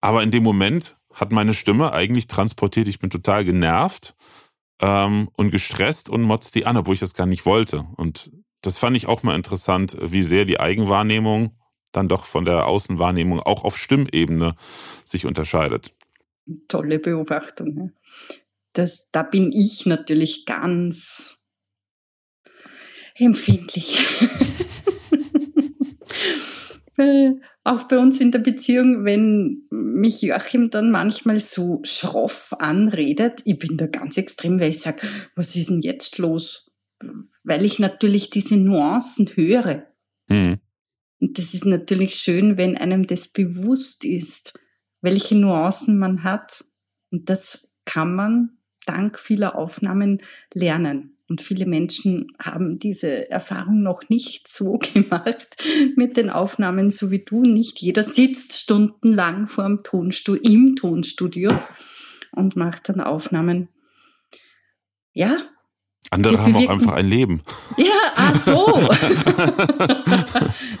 [0.00, 4.14] Aber in dem Moment hat meine Stimme eigentlich transportiert, ich bin total genervt
[4.80, 7.86] ähm, und gestresst und motzt die an, obwohl ich das gar nicht wollte.
[7.96, 8.30] Und
[8.62, 11.56] das fand ich auch mal interessant, wie sehr die Eigenwahrnehmung
[11.92, 14.54] dann doch von der Außenwahrnehmung auch auf Stimmebene
[15.04, 15.94] sich unterscheidet.
[16.68, 17.92] Tolle Beobachtung.
[18.72, 21.44] Das, da bin ich natürlich ganz
[23.14, 24.06] empfindlich.
[27.68, 33.58] auch bei uns in der Beziehung, wenn mich Joachim dann manchmal so schroff anredet, ich
[33.58, 36.70] bin da ganz extrem, weil ich sage, was ist denn jetzt los?
[37.44, 39.86] Weil ich natürlich diese Nuancen höre.
[40.28, 40.58] Mhm.
[41.20, 44.58] Und das ist natürlich schön, wenn einem das bewusst ist,
[45.00, 46.64] welche Nuancen man hat.
[47.10, 50.22] Und das kann man dank vieler Aufnahmen
[50.54, 51.17] lernen.
[51.28, 55.62] Und viele Menschen haben diese Erfahrung noch nicht so gemacht
[55.94, 57.42] mit den Aufnahmen, so wie du.
[57.42, 61.52] Nicht jeder sitzt stundenlang vor dem Tonstudio, im Tonstudio
[62.32, 63.68] und macht dann Aufnahmen.
[65.12, 65.36] Ja.
[66.10, 67.42] Andere haben auch einfach ein Leben.
[67.76, 68.88] Ja, ach so.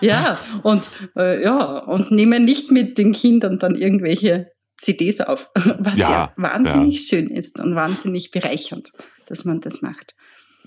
[0.00, 5.98] ja, und äh, ja, und nehmen nicht mit den Kindern dann irgendwelche CDs auf, was
[5.98, 7.18] ja, ja wahnsinnig ja.
[7.18, 8.92] schön ist und wahnsinnig bereichernd,
[9.26, 10.14] dass man das macht.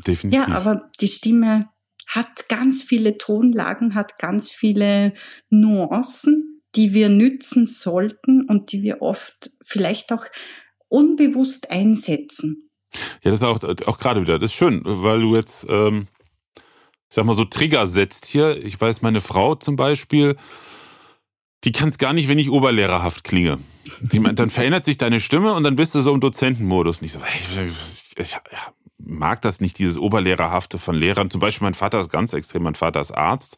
[0.06, 0.48] Definitiv.
[0.48, 1.70] Ja, aber die Stimme
[2.08, 5.14] hat ganz viele Tonlagen, hat ganz viele
[5.50, 10.26] Nuancen, die wir nützen sollten und die wir oft vielleicht auch
[10.88, 12.70] unbewusst einsetzen.
[13.24, 16.08] Ja, das ist auch, auch gerade wieder, das ist schön, weil du jetzt, ähm,
[16.58, 18.58] ich sag mal, so Trigger setzt hier.
[18.58, 20.36] Ich weiß, meine Frau zum Beispiel,
[21.64, 23.60] die kann es gar nicht, wenn ich oberlehrerhaft klinge.
[24.02, 27.02] Die, dann verändert sich deine Stimme und dann bist du so im Dozentenmodus.
[27.02, 28.74] Nicht so, hey, ich, ich, ja,
[29.12, 31.30] mag das nicht, dieses Oberlehrerhafte von Lehrern.
[31.30, 33.58] Zum Beispiel mein Vater ist ganz extrem, mein Vater ist Arzt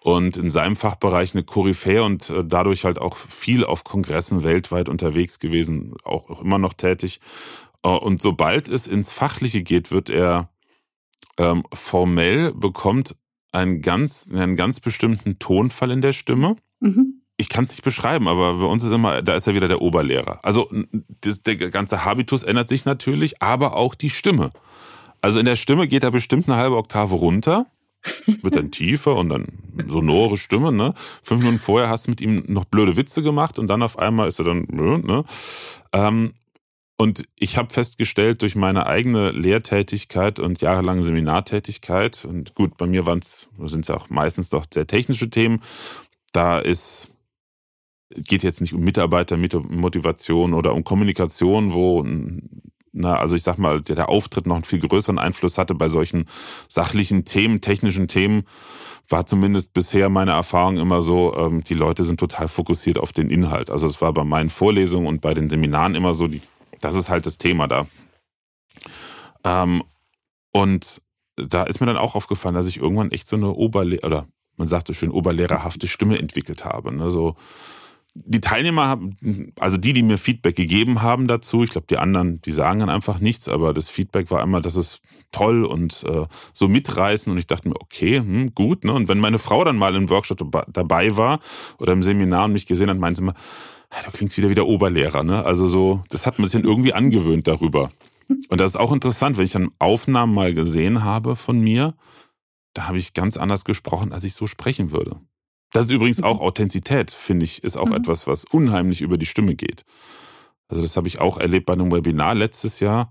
[0.00, 4.88] und in seinem Fachbereich eine Koryphäe und äh, dadurch halt auch viel auf Kongressen weltweit
[4.88, 7.20] unterwegs gewesen, auch, immer noch tätig.
[7.82, 10.48] Äh, und sobald es ins Fachliche geht, wird er
[11.38, 13.16] ähm, formell bekommt
[13.52, 16.56] einen ganz, einen ganz bestimmten Tonfall in der Stimme.
[16.80, 19.66] Mhm ich kann es nicht beschreiben, aber bei uns ist immer, da ist er wieder
[19.66, 20.40] der Oberlehrer.
[20.42, 20.70] Also
[21.22, 24.52] das, der ganze Habitus ändert sich natürlich, aber auch die Stimme.
[25.20, 27.66] Also in der Stimme geht er bestimmt eine halbe Oktave runter,
[28.42, 29.46] wird dann tiefer und dann
[29.86, 30.72] sonore Stimme.
[30.72, 30.94] Ne?
[31.22, 34.28] Fünf Minuten vorher hast du mit ihm noch blöde Witze gemacht und dann auf einmal
[34.28, 34.66] ist er dann.
[34.70, 35.24] Ne?
[35.92, 36.32] Ähm,
[36.96, 43.04] und ich habe festgestellt durch meine eigene Lehrtätigkeit und jahrelange Seminartätigkeit, und gut, bei mir
[43.64, 45.62] sind es auch meistens doch sehr technische Themen,
[46.32, 47.10] da ist
[48.14, 52.04] geht jetzt nicht um Mitarbeitermotivation oder um Kommunikation, wo,
[52.92, 55.88] na, also ich sag mal, der, der Auftritt noch einen viel größeren Einfluss hatte bei
[55.88, 56.26] solchen
[56.68, 58.44] sachlichen Themen, technischen Themen,
[59.08, 63.30] war zumindest bisher meine Erfahrung immer so, ähm, die Leute sind total fokussiert auf den
[63.30, 63.70] Inhalt.
[63.70, 66.40] Also es war bei meinen Vorlesungen und bei den Seminaren immer so, die,
[66.80, 67.86] das ist halt das Thema da.
[69.44, 69.82] Ähm,
[70.52, 71.02] und
[71.36, 74.26] da ist mir dann auch aufgefallen, dass ich irgendwann echt so eine Oberlehrer, oder
[74.56, 76.94] man sagt so schön, oberlehrerhafte Stimme entwickelt habe.
[76.94, 77.10] Ne?
[77.10, 77.36] So,
[78.14, 79.16] die Teilnehmer haben,
[79.60, 82.90] also die, die mir Feedback gegeben haben dazu, ich glaube, die anderen, die sagen dann
[82.90, 87.38] einfach nichts, aber das Feedback war immer, das ist toll und äh, so mitreißen und
[87.38, 88.92] ich dachte mir, okay, hm, gut, ne?
[88.92, 91.40] Und wenn meine Frau dann mal im Workshop dabei war
[91.78, 93.34] oder im Seminar und mich gesehen hat, meinte sie immer,
[94.04, 95.44] du klingst wieder wie der Oberlehrer, ne?
[95.44, 97.92] Also so, das hat man sich dann irgendwie angewöhnt darüber.
[98.48, 101.94] Und das ist auch interessant, wenn ich dann Aufnahmen mal gesehen habe von mir,
[102.74, 105.20] da habe ich ganz anders gesprochen, als ich so sprechen würde.
[105.72, 106.46] Das ist übrigens auch mhm.
[106.46, 107.96] Authentizität, finde ich, ist auch mhm.
[107.96, 109.84] etwas, was unheimlich über die Stimme geht.
[110.68, 113.10] Also das habe ich auch erlebt bei einem Webinar letztes Jahr,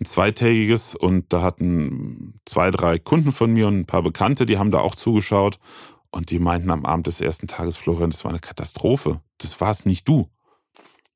[0.00, 4.58] ein zweitägiges und da hatten zwei, drei Kunden von mir und ein paar Bekannte, die
[4.58, 5.58] haben da auch zugeschaut
[6.10, 9.20] und die meinten am Abend des ersten Tages, Florian, das war eine Katastrophe.
[9.38, 10.28] Das war es nicht du.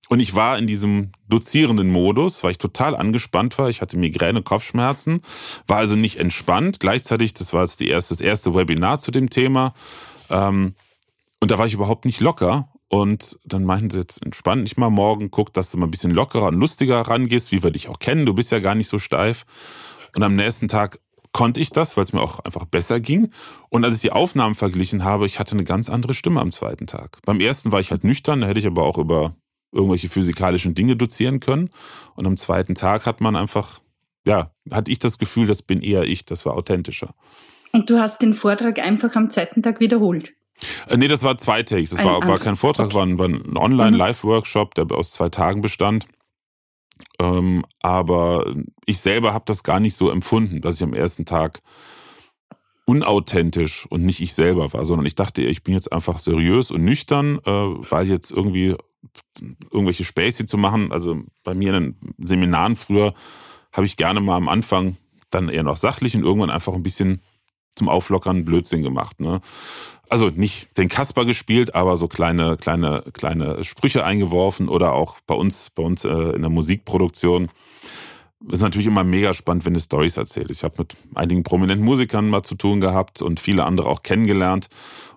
[0.08, 3.70] Und ich war in diesem dozierenden Modus, weil ich total angespannt war.
[3.70, 5.22] Ich hatte Migräne, Kopfschmerzen,
[5.66, 6.80] war also nicht entspannt.
[6.80, 9.72] Gleichzeitig, das war jetzt die erste, das erste Webinar zu dem Thema.
[10.32, 10.74] Ähm,
[11.40, 12.68] und da war ich überhaupt nicht locker.
[12.88, 16.10] Und dann meinten sie jetzt, entspann dich mal morgen, guck, dass du mal ein bisschen
[16.10, 18.26] lockerer und lustiger rangehst, wie wir dich auch kennen.
[18.26, 19.46] Du bist ja gar nicht so steif.
[20.14, 21.00] Und am nächsten Tag
[21.32, 23.30] konnte ich das, weil es mir auch einfach besser ging.
[23.70, 26.86] Und als ich die Aufnahmen verglichen habe, ich hatte eine ganz andere Stimme am zweiten
[26.86, 27.18] Tag.
[27.24, 29.34] Beim ersten war ich halt nüchtern, da hätte ich aber auch über
[29.72, 31.70] irgendwelche physikalischen Dinge dozieren können.
[32.14, 33.80] Und am zweiten Tag hat man einfach,
[34.26, 37.14] ja, hatte ich das Gefühl, das bin eher ich, das war authentischer.
[37.72, 40.34] Und du hast den Vortrag einfach am zweiten Tag wiederholt?
[40.88, 41.90] Äh, nee, das war zweitägig.
[41.90, 42.94] Das war, war kein Vortrag, okay.
[42.94, 46.06] war ein, war ein Online-Live-Workshop, der aus zwei Tagen bestand.
[47.18, 48.54] Ähm, aber
[48.86, 51.60] ich selber habe das gar nicht so empfunden, dass ich am ersten Tag
[52.84, 56.84] unauthentisch und nicht ich selber war, sondern ich dachte, ich bin jetzt einfach seriös und
[56.84, 58.76] nüchtern, äh, weil jetzt irgendwie
[59.70, 60.92] irgendwelche Späßchen zu machen.
[60.92, 63.14] Also bei mir in den Seminaren früher
[63.72, 64.96] habe ich gerne mal am Anfang
[65.30, 67.20] dann eher noch sachlich und irgendwann einfach ein bisschen
[67.74, 69.20] zum Auflockern Blödsinn gemacht.
[69.20, 69.40] Ne?
[70.08, 75.34] Also nicht den Kasper gespielt, aber so kleine, kleine, kleine Sprüche eingeworfen oder auch bei
[75.34, 77.48] uns, bei uns äh, in der Musikproduktion
[78.50, 80.50] ist natürlich immer mega spannend, wenn du Stories erzählst.
[80.50, 84.68] Ich habe mit einigen prominenten Musikern mal zu tun gehabt und viele andere auch kennengelernt.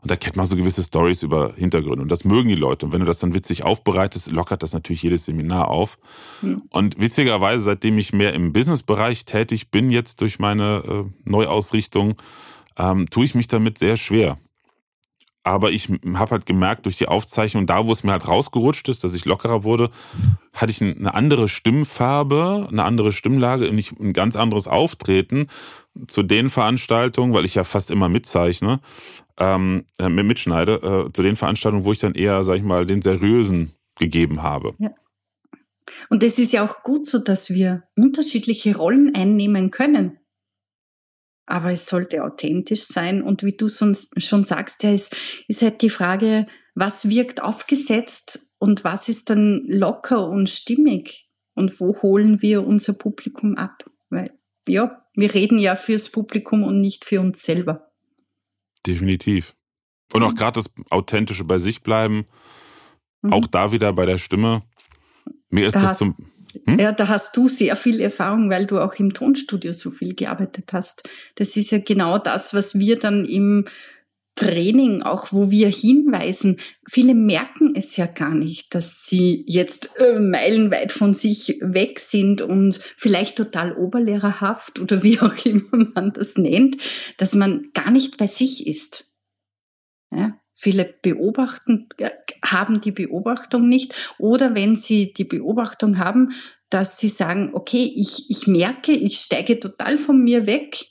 [0.01, 2.01] Und da kennt man so gewisse Stories über Hintergründe.
[2.01, 2.85] Und das mögen die Leute.
[2.85, 5.97] Und wenn du das dann witzig aufbereitest, lockert das natürlich jedes Seminar auf.
[6.41, 6.63] Mhm.
[6.69, 12.15] Und witzigerweise, seitdem ich mehr im Businessbereich tätig bin, jetzt durch meine äh, Neuausrichtung,
[12.77, 14.37] ähm, tue ich mich damit sehr schwer.
[15.45, 19.03] Aber ich habe halt gemerkt, durch die Aufzeichnung, da wo es mir halt rausgerutscht ist,
[19.03, 19.91] dass ich lockerer wurde,
[20.53, 25.47] hatte ich eine andere Stimmfarbe, eine andere Stimmlage und ein ganz anderes Auftreten
[26.07, 28.79] zu den Veranstaltungen, weil ich ja fast immer mitzeichne,
[29.37, 33.03] ähm, äh, mitschneide, äh, zu den Veranstaltungen, wo ich dann eher, sag ich mal, den
[33.03, 34.73] seriösen gegeben habe.
[34.79, 34.95] Ja.
[36.09, 40.17] Und es ist ja auch gut so, dass wir unterschiedliche Rollen einnehmen können.
[41.45, 43.21] Aber es sollte authentisch sein.
[43.21, 45.15] Und wie du sonst schon sagst, ja, ist,
[45.47, 51.29] ist halt die Frage, was wirkt aufgesetzt und was ist dann locker und stimmig?
[51.53, 53.89] Und wo holen wir unser Publikum ab?
[54.09, 54.29] Weil,
[54.67, 57.91] ja, wir reden ja fürs Publikum und nicht für uns selber.
[58.85, 59.55] Definitiv.
[60.13, 60.35] Und auch mhm.
[60.35, 62.25] gerade das Authentische bei sich bleiben,
[63.21, 63.33] mhm.
[63.33, 64.63] auch da wieder bei der Stimme.
[65.49, 66.15] Mir ist da das zum.
[66.65, 66.79] Hm?
[66.79, 70.73] Ja, da hast du sehr viel Erfahrung, weil du auch im Tonstudio so viel gearbeitet
[70.73, 71.09] hast.
[71.35, 73.65] Das ist ja genau das, was wir dann im
[74.35, 76.57] Training, auch wo wir hinweisen,
[76.89, 82.41] viele merken es ja gar nicht, dass sie jetzt äh, meilenweit von sich weg sind
[82.41, 86.77] und vielleicht total oberlehrerhaft oder wie auch immer man das nennt,
[87.17, 89.13] dass man gar nicht bei sich ist.
[90.13, 90.37] Ja?
[90.57, 92.09] Viele beobachten, äh,
[92.43, 96.31] haben die Beobachtung nicht oder wenn sie die Beobachtung haben,
[96.69, 100.87] dass sie sagen, okay, ich, ich merke, ich steige total von mir weg,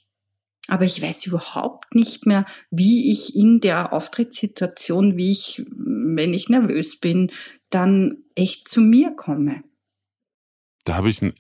[0.68, 6.48] aber ich weiß überhaupt nicht mehr, wie ich in der Auftrittssituation, wie ich, wenn ich
[6.48, 7.32] nervös bin,
[7.70, 9.62] dann echt zu mir komme.
[10.84, 11.34] Da habe ich einen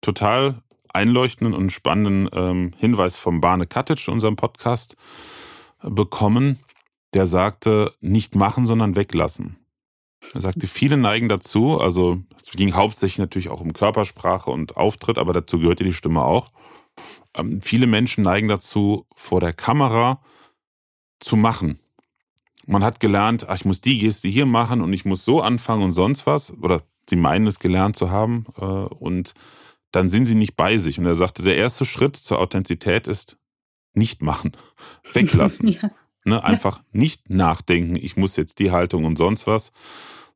[0.00, 0.62] total
[0.92, 4.96] einleuchtenden und spannenden ähm, Hinweis vom Barne Katic, unserem Podcast,
[5.82, 6.58] bekommen
[7.14, 9.56] der sagte, nicht machen, sondern weglassen.
[10.34, 15.18] Er sagte, viele neigen dazu, also es ging hauptsächlich natürlich auch um Körpersprache und Auftritt,
[15.18, 16.50] aber dazu gehörte die Stimme auch.
[17.34, 20.20] Ähm, viele Menschen neigen dazu, vor der Kamera
[21.20, 21.78] zu machen.
[22.66, 25.84] Man hat gelernt, ach, ich muss die Geste hier machen und ich muss so anfangen
[25.84, 26.52] und sonst was.
[26.58, 28.44] Oder sie meinen es gelernt zu haben.
[28.58, 29.34] Äh, und
[29.92, 30.98] dann sind sie nicht bei sich.
[30.98, 33.38] Und er sagte, der erste Schritt zur Authentizität ist
[33.94, 34.52] nicht machen,
[35.12, 35.68] weglassen.
[35.82, 35.90] ja.
[36.28, 36.42] Ne?
[36.44, 36.84] Einfach ja.
[36.92, 39.72] nicht nachdenken, ich muss jetzt die Haltung und sonst was,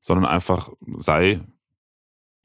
[0.00, 1.40] sondern einfach sei,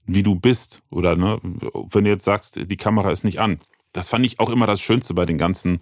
[0.05, 0.83] wie du bist.
[0.89, 3.59] Oder ne, wenn du jetzt sagst, die Kamera ist nicht an.
[3.93, 5.79] Das fand ich auch immer das Schönste bei den ganzen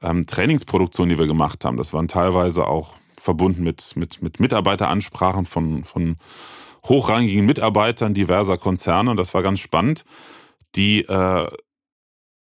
[0.00, 1.76] ähm, Trainingsproduktionen, die wir gemacht haben.
[1.76, 6.16] Das waren teilweise auch verbunden mit, mit, mit Mitarbeiteransprachen von, von
[6.84, 9.10] hochrangigen Mitarbeitern diverser Konzerne.
[9.10, 10.04] Und das war ganz spannend.
[10.74, 11.48] Die äh,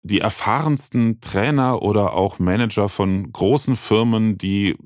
[0.03, 4.77] die erfahrensten Trainer oder auch Manager von großen Firmen, die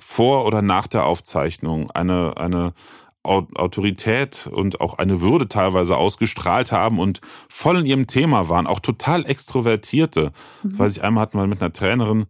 [0.00, 2.74] vor oder nach der Aufzeichnung eine, eine
[3.22, 8.80] Autorität und auch eine Würde teilweise ausgestrahlt haben und voll in ihrem Thema waren, auch
[8.80, 10.32] total extrovertierte.
[10.62, 10.78] Mhm.
[10.78, 12.26] Weiß ich einmal hatten wir mit einer Trainerin,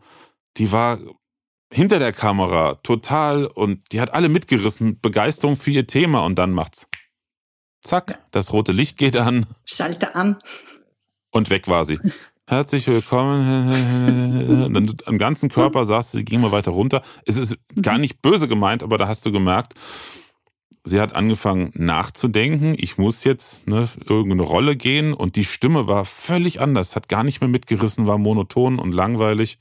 [0.57, 0.99] die war
[1.73, 6.53] hinter der Kamera total und die hat alle mitgerissen, Begeisterung für ihr Thema und dann
[6.53, 6.89] macht's
[7.83, 9.47] zack, das rote Licht geht an.
[9.65, 10.39] Schalte an.
[11.35, 11.99] Und weg war sie.
[12.47, 14.71] Herzlich willkommen.
[14.73, 17.03] Dann am ganzen Körper saß sie, ging mal weiter runter.
[17.27, 19.75] Es ist gar nicht böse gemeint, aber da hast du gemerkt,
[20.85, 22.77] sie hat angefangen nachzudenken.
[22.79, 27.25] Ich muss jetzt ne, irgendeine Rolle gehen und die Stimme war völlig anders, hat gar
[27.25, 29.59] nicht mehr mitgerissen, war monoton und langweilig.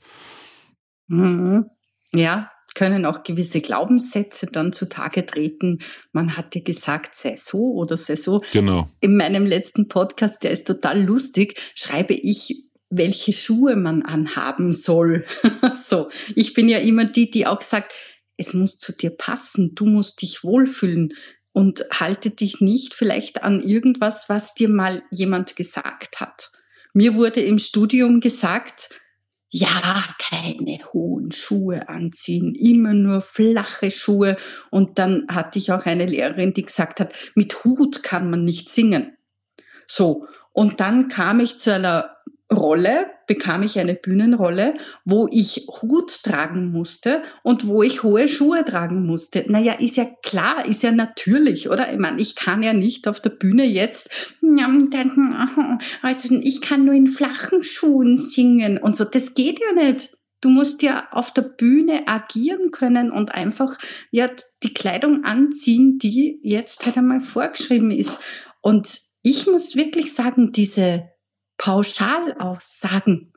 [1.08, 1.66] Mhm.
[2.12, 5.78] Ja, können auch gewisse Glaubenssätze dann zutage treten.
[6.12, 8.42] Man hat dir gesagt, sei so oder sei so.
[8.52, 8.88] Genau.
[9.00, 15.24] In meinem letzten Podcast, der ist total lustig, schreibe ich, welche Schuhe man anhaben soll.
[15.74, 16.08] so.
[16.34, 17.94] Ich bin ja immer die, die auch sagt,
[18.36, 21.14] es muss zu dir passen, du musst dich wohlfühlen
[21.52, 26.50] und halte dich nicht vielleicht an irgendwas, was dir mal jemand gesagt hat.
[26.92, 29.00] Mir wurde im Studium gesagt,
[29.56, 34.36] ja, keine hohen Schuhe anziehen, immer nur flache Schuhe.
[34.72, 38.68] Und dann hatte ich auch eine Lehrerin, die gesagt hat, mit Hut kann man nicht
[38.68, 39.16] singen.
[39.86, 40.26] So.
[40.52, 42.16] Und dann kam ich zu einer
[42.52, 44.74] Rolle, bekam ich eine Bühnenrolle,
[45.04, 49.44] wo ich Hut tragen musste und wo ich hohe Schuhe tragen musste.
[49.48, 51.90] Naja, ist ja klar, ist ja natürlich, oder?
[51.92, 54.36] Ich meine, ich kann ja nicht auf der Bühne jetzt,
[56.02, 59.04] also ich kann nur in flachen Schuhen singen und so.
[59.04, 60.10] Das geht ja nicht.
[60.42, 63.78] Du musst ja auf der Bühne agieren können und einfach
[64.10, 64.28] ja
[64.62, 68.20] die Kleidung anziehen, die jetzt halt einmal vorgeschrieben ist.
[68.60, 71.13] Und ich muss wirklich sagen, diese
[71.58, 73.32] Pauschalaussagen,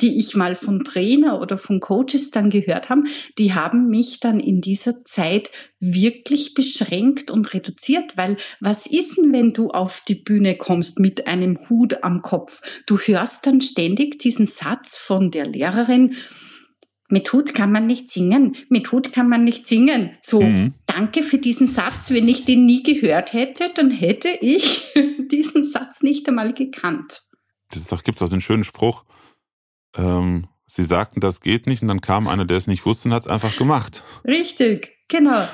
[0.00, 3.06] die ich mal von Trainer oder von Coaches dann gehört haben,
[3.38, 5.50] die haben mich dann in dieser Zeit
[5.80, 11.26] wirklich beschränkt und reduziert, weil was ist denn, wenn du auf die Bühne kommst mit
[11.26, 12.60] einem Hut am Kopf?
[12.86, 16.16] Du hörst dann ständig diesen Satz von der Lehrerin,
[17.08, 20.16] mit Hut kann man nicht singen, mit Hut kann man nicht singen.
[20.22, 20.74] So, mhm.
[20.86, 22.10] danke für diesen Satz.
[22.10, 24.92] Wenn ich den nie gehört hätte, dann hätte ich
[25.30, 27.22] diesen Satz nicht einmal gekannt.
[27.70, 29.04] Das gibt es auch den schönen Spruch.
[29.96, 33.14] Ähm, Sie sagten, das geht nicht, und dann kam einer, der es nicht wusste und
[33.14, 34.02] hat es einfach gemacht.
[34.24, 35.46] Richtig, genau.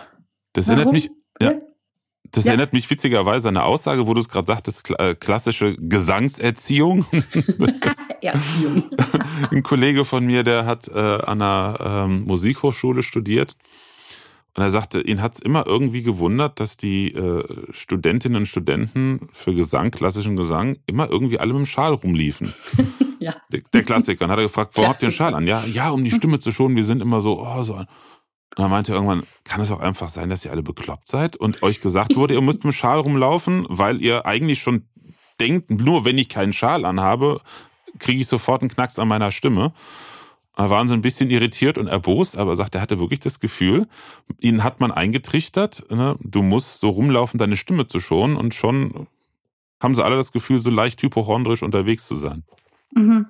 [0.55, 0.79] Das Warum?
[0.79, 1.11] erinnert mich.
[1.41, 1.61] Ja,
[2.31, 2.53] das ja.
[2.53, 7.05] erinnert mich witzigerweise an eine Aussage, wo du es gerade sagtest, äh, klassische Gesangserziehung.
[8.23, 8.85] Erziehung.
[9.51, 13.57] Ein Kollege von mir, der hat äh, an einer ähm, Musikhochschule studiert.
[14.55, 17.43] Und er sagte, ihn hat es immer irgendwie gewundert, dass die äh,
[17.73, 22.53] Studentinnen und Studenten für Gesang, klassischen Gesang, immer irgendwie alle mit dem Schal rumliefen.
[23.19, 23.35] ja.
[23.51, 24.27] Der, der Klassiker.
[24.27, 25.47] Und hat er gefragt, warum habt ihr den Schal an?
[25.47, 26.77] Ja, ja, um die Stimme zu schonen.
[26.77, 27.77] Wir sind immer so, oh, so.
[27.77, 27.87] Und
[28.65, 31.81] er meinte irgendwann, kann es auch einfach sein, dass ihr alle bekloppt seid und euch
[31.81, 34.87] gesagt wurde, ihr müsst mit dem Schal rumlaufen, weil ihr eigentlich schon
[35.41, 37.41] denkt, nur wenn ich keinen Schal anhabe,
[38.03, 39.73] kriege ich sofort einen Knacks an meiner Stimme.
[40.55, 43.41] Da waren sie ein bisschen irritiert und erbost, aber er sagt, er hatte wirklich das
[43.41, 43.87] Gefühl,
[44.39, 46.17] ihn hat man eingetrichtert, ne?
[46.21, 49.07] du musst so rumlaufen, deine Stimme zu schonen und schon
[49.81, 52.45] haben sie alle das Gefühl, so leicht hypochondrisch unterwegs zu sein.
[52.95, 53.27] Mhm.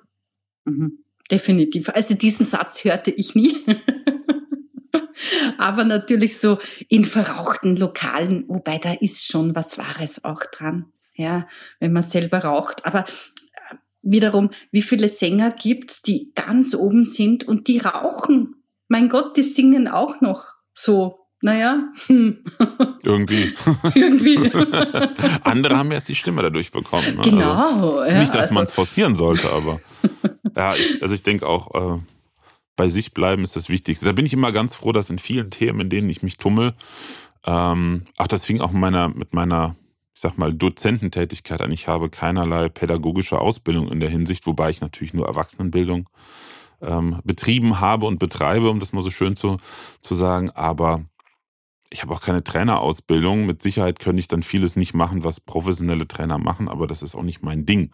[0.64, 0.98] Mhm.
[1.30, 1.88] Definitiv.
[1.90, 3.56] Also diesen Satz hörte ich nie.
[5.58, 6.58] aber natürlich so
[6.88, 10.86] in verrauchten Lokalen, wobei da ist schon was Wahres auch dran.
[11.14, 11.46] Ja,
[11.78, 12.86] wenn man selber raucht.
[12.86, 13.04] Aber
[14.02, 18.56] wiederum, wie viele Sänger gibt's, die ganz oben sind und die rauchen?
[18.88, 21.18] Mein Gott, die singen auch noch so.
[21.42, 21.90] Naja.
[22.06, 22.38] Hm.
[23.02, 23.52] Irgendwie.
[23.94, 24.38] Irgendwie.
[25.42, 27.16] Andere haben erst die Stimme dadurch bekommen.
[27.16, 27.22] Ne?
[27.22, 27.52] Genau.
[27.52, 29.80] Also, ja, nicht, dass also, man es forcieren sollte, aber
[30.56, 32.00] ja, ich, also ich denke auch, äh,
[32.76, 34.06] bei sich bleiben ist das Wichtigste.
[34.06, 36.74] Da bin ich immer ganz froh, dass in vielen Themen, in denen ich mich tummel,
[37.44, 39.74] ähm, ach, das fing auch mit meiner, mit meiner,
[40.14, 41.72] ich sag mal, Dozententätigkeit an.
[41.72, 46.08] Ich habe keinerlei pädagogische Ausbildung in der Hinsicht, wobei ich natürlich nur Erwachsenenbildung
[46.82, 49.56] ähm, betrieben habe und betreibe, um das mal so schön zu,
[50.00, 50.50] zu sagen.
[50.50, 51.04] Aber
[51.90, 53.46] ich habe auch keine Trainerausbildung.
[53.46, 57.14] Mit Sicherheit könnte ich dann vieles nicht machen, was professionelle Trainer machen, aber das ist
[57.14, 57.92] auch nicht mein Ding.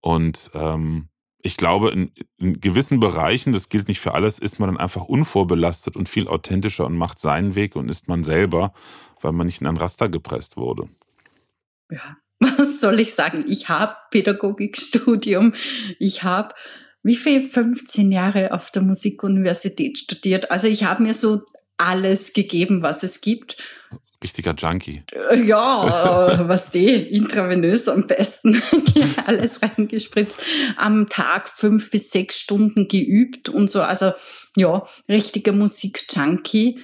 [0.00, 1.08] Und ähm,
[1.42, 5.04] ich glaube, in, in, gewissen Bereichen, das gilt nicht für alles, ist man dann einfach
[5.04, 8.72] unvorbelastet und viel authentischer und macht seinen Weg und ist man selber,
[9.20, 10.88] weil man nicht in ein Raster gepresst wurde.
[11.90, 12.16] Ja,
[12.58, 13.44] was soll ich sagen?
[13.48, 15.52] Ich habe Pädagogikstudium,
[15.98, 16.54] ich habe
[17.02, 20.50] wie viel 15 Jahre auf der Musikuniversität studiert.
[20.50, 21.42] Also ich habe mir so
[21.76, 23.56] alles gegeben, was es gibt
[24.26, 25.04] richtiger Junkie.
[25.44, 28.60] Ja, äh, was die, intravenös am besten,
[29.26, 30.40] alles reingespritzt,
[30.76, 34.12] am Tag fünf bis sechs Stunden geübt und so, also
[34.56, 36.80] ja, richtiger Musikjunkie.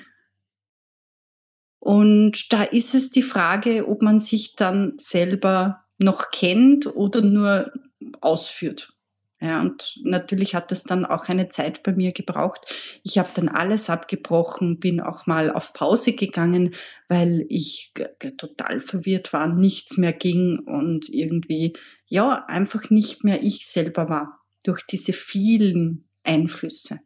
[1.82, 7.72] Und da ist es die Frage, ob man sich dann selber noch kennt oder nur
[8.20, 8.92] ausführt.
[9.40, 12.72] Ja, und natürlich hat es dann auch eine Zeit bei mir gebraucht.
[13.02, 16.72] Ich habe dann alles abgebrochen, bin auch mal auf Pause gegangen,
[17.08, 17.92] weil ich
[18.36, 21.72] total verwirrt war, nichts mehr ging und irgendwie,
[22.06, 27.00] ja, einfach nicht mehr ich selber war durch diese vielen Einflüsse.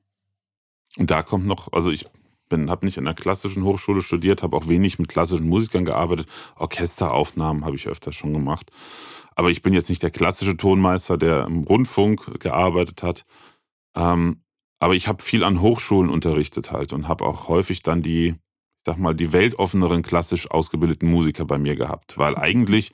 [0.99, 2.05] Und da kommt noch, also ich
[2.49, 6.29] bin, habe nicht in einer klassischen Hochschule studiert, habe auch wenig mit klassischen Musikern gearbeitet.
[6.57, 8.71] Orchesteraufnahmen habe ich öfter schon gemacht.
[9.35, 13.25] Aber ich bin jetzt nicht der klassische Tonmeister, der im Rundfunk gearbeitet hat.
[13.95, 14.41] Ähm,
[14.79, 18.37] aber ich habe viel an Hochschulen unterrichtet halt und habe auch häufig dann die, ich
[18.85, 22.19] sag mal, die weltoffeneren klassisch ausgebildeten Musiker bei mir gehabt.
[22.19, 22.93] Weil eigentlich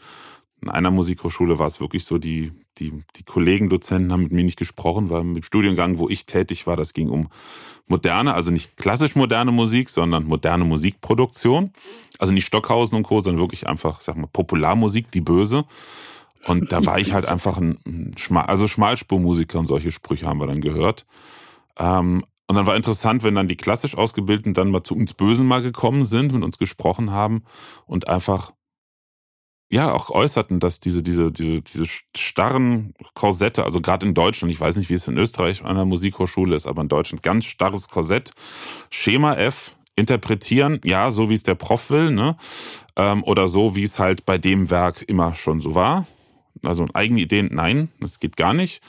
[0.61, 4.45] in einer Musikhochschule war es wirklich so, die, die, die Kollegen, Dozenten haben mit mir
[4.45, 7.29] nicht gesprochen, weil im Studiengang, wo ich tätig war, das ging um
[7.87, 11.73] moderne, also nicht klassisch moderne Musik, sondern moderne Musikproduktion.
[12.18, 15.64] Also nicht Stockhausen und Co., sondern wirklich einfach, sag mal, Popularmusik, die böse.
[16.47, 20.47] Und da war ich halt einfach ein, Schmal, also Schmalspurmusiker und solche Sprüche haben wir
[20.47, 21.07] dann gehört.
[21.79, 25.47] Ähm, und dann war interessant, wenn dann die klassisch Ausgebildeten dann mal zu uns Bösen
[25.47, 27.45] mal gekommen sind, mit uns gesprochen haben
[27.87, 28.53] und einfach
[29.73, 34.61] ja auch äußerten, dass diese diese diese diese starren Korsette, also gerade in Deutschland, ich
[34.61, 37.89] weiß nicht, wie es in Österreich an der Musikhochschule ist, aber in Deutschland ganz starres
[37.89, 38.33] Korsett,
[38.91, 42.37] Schema F, interpretieren, ja, so wie es der Prof will, ne,
[42.97, 46.07] ähm, oder so wie es halt bei dem Werk immer schon so war,
[46.62, 48.83] also eigene Ideen, nein, das geht gar nicht.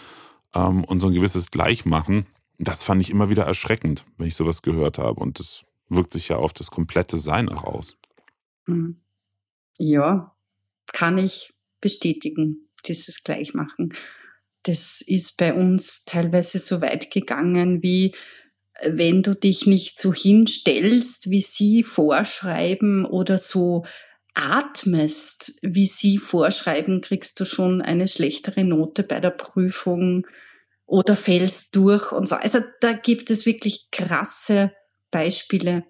[0.54, 2.28] Ähm, und so ein gewisses Gleichmachen,
[2.60, 5.20] das fand ich immer wieder erschreckend, wenn ich sowas gehört habe.
[5.20, 7.98] Und das wirkt sich ja auf das komplette Sein auch aus.
[8.68, 8.98] Mhm.
[9.80, 10.33] Ja,
[10.92, 13.94] kann ich bestätigen, dieses Gleichmachen.
[14.64, 18.16] Das ist bei uns teilweise so weit gegangen wie,
[18.82, 23.86] wenn du dich nicht so hinstellst, wie sie vorschreiben oder so
[24.34, 30.26] atmest, wie sie vorschreiben, kriegst du schon eine schlechtere Note bei der Prüfung
[30.86, 32.36] oder fällst durch und so.
[32.36, 34.72] Also da gibt es wirklich krasse
[35.12, 35.84] Beispiele,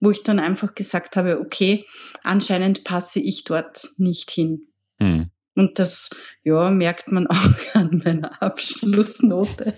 [0.00, 1.86] wo ich dann einfach gesagt habe, okay,
[2.24, 4.66] anscheinend passe ich dort nicht hin.
[4.98, 5.30] Hm.
[5.56, 6.10] Und das,
[6.42, 9.74] ja, merkt man auch an meiner Abschlussnote.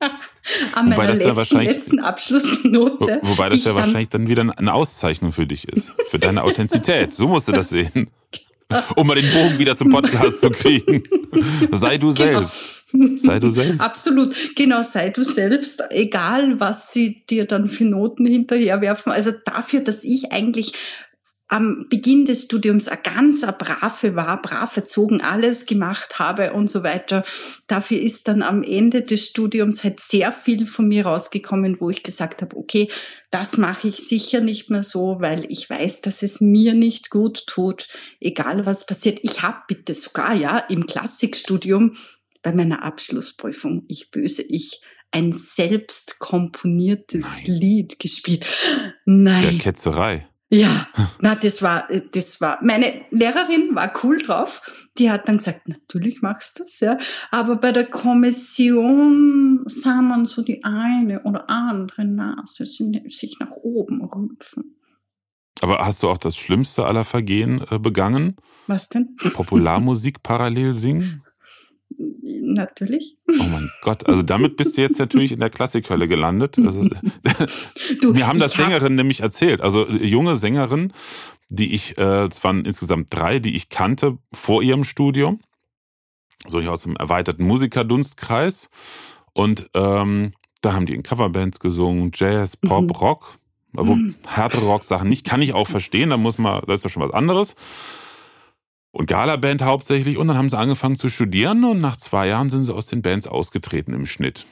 [0.74, 3.20] an wobei meiner letzten, letzten Abschlussnote.
[3.22, 5.94] Wo, wobei das ja wahrscheinlich dann wieder eine Auszeichnung für dich ist.
[6.08, 7.12] Für deine Authentizität.
[7.12, 8.10] So musst du das sehen.
[8.96, 11.02] Um mal den Bogen wieder zum Podcast zu kriegen.
[11.70, 12.40] Sei du genau.
[12.40, 12.84] selbst.
[13.16, 13.80] Sei du selbst.
[13.80, 14.34] Absolut.
[14.56, 15.82] Genau, sei du selbst.
[15.90, 19.12] Egal, was sie dir dann für Noten hinterherwerfen.
[19.12, 20.72] Also dafür, dass ich eigentlich
[21.48, 26.82] am Beginn des Studiums ein ganzer Brave war, brav erzogen, alles gemacht habe und so
[26.82, 27.22] weiter.
[27.68, 32.02] Dafür ist dann am Ende des Studiums halt sehr viel von mir rausgekommen, wo ich
[32.02, 32.88] gesagt habe, okay,
[33.30, 37.46] das mache ich sicher nicht mehr so, weil ich weiß, dass es mir nicht gut
[37.46, 37.88] tut,
[38.20, 39.20] egal was passiert.
[39.22, 41.94] Ich habe bitte sogar, ja, im Klassikstudium
[42.42, 44.80] bei meiner Abschlussprüfung, ich böse, ich
[45.12, 47.56] ein selbst komponiertes Nein.
[47.56, 48.46] Lied gespielt.
[49.04, 49.56] Nein.
[49.56, 50.28] Ja, Ketzerei.
[50.48, 50.86] Ja,
[51.20, 54.88] na, das war, das war, meine Lehrerin war cool drauf.
[54.96, 56.98] Die hat dann gesagt, natürlich machst du das, ja.
[57.32, 64.04] Aber bei der Kommission sah man so die eine oder andere Nase sich nach oben
[64.04, 64.76] rümpfen.
[65.62, 68.36] Aber hast du auch das schlimmste aller Vergehen äh, begangen?
[68.66, 69.16] Was denn?
[69.32, 71.22] Popularmusik parallel singen?
[71.98, 73.16] Natürlich.
[73.28, 76.58] Oh mein Gott, also damit bist du jetzt natürlich in der Klassikhölle gelandet.
[76.58, 76.88] Also,
[78.00, 80.92] du, mir haben das Sängerinnen nämlich erzählt, also junge Sängerinnen,
[81.48, 85.40] die ich, äh, es waren insgesamt drei, die ich kannte vor ihrem Studium,
[86.46, 88.70] so hier aus dem erweiterten Musikerdunstkreis.
[89.32, 90.32] Und ähm,
[90.62, 92.90] da haben die in Coverbands gesungen, Jazz, Pop, mhm.
[92.90, 93.38] Rock.
[93.76, 94.14] Also mhm.
[94.26, 97.10] härtere Rock-Sachen nicht, kann ich auch verstehen, da muss man, da ist ja schon was
[97.10, 97.56] anderes
[98.96, 100.16] und Gala-Band hauptsächlich.
[100.16, 103.02] Und dann haben sie angefangen zu studieren und nach zwei Jahren sind sie aus den
[103.02, 104.46] Bands ausgetreten im Schnitt.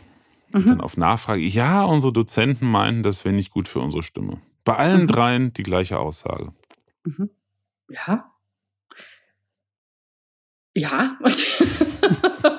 [0.52, 0.60] Mhm.
[0.60, 4.42] Und dann auf Nachfrage, ja, unsere Dozenten meinen, das wäre nicht gut für unsere Stimme.
[4.64, 5.06] Bei allen mhm.
[5.06, 6.52] dreien die gleiche Aussage.
[7.04, 7.30] Mhm.
[7.88, 8.30] Ja.
[10.76, 11.18] Ja.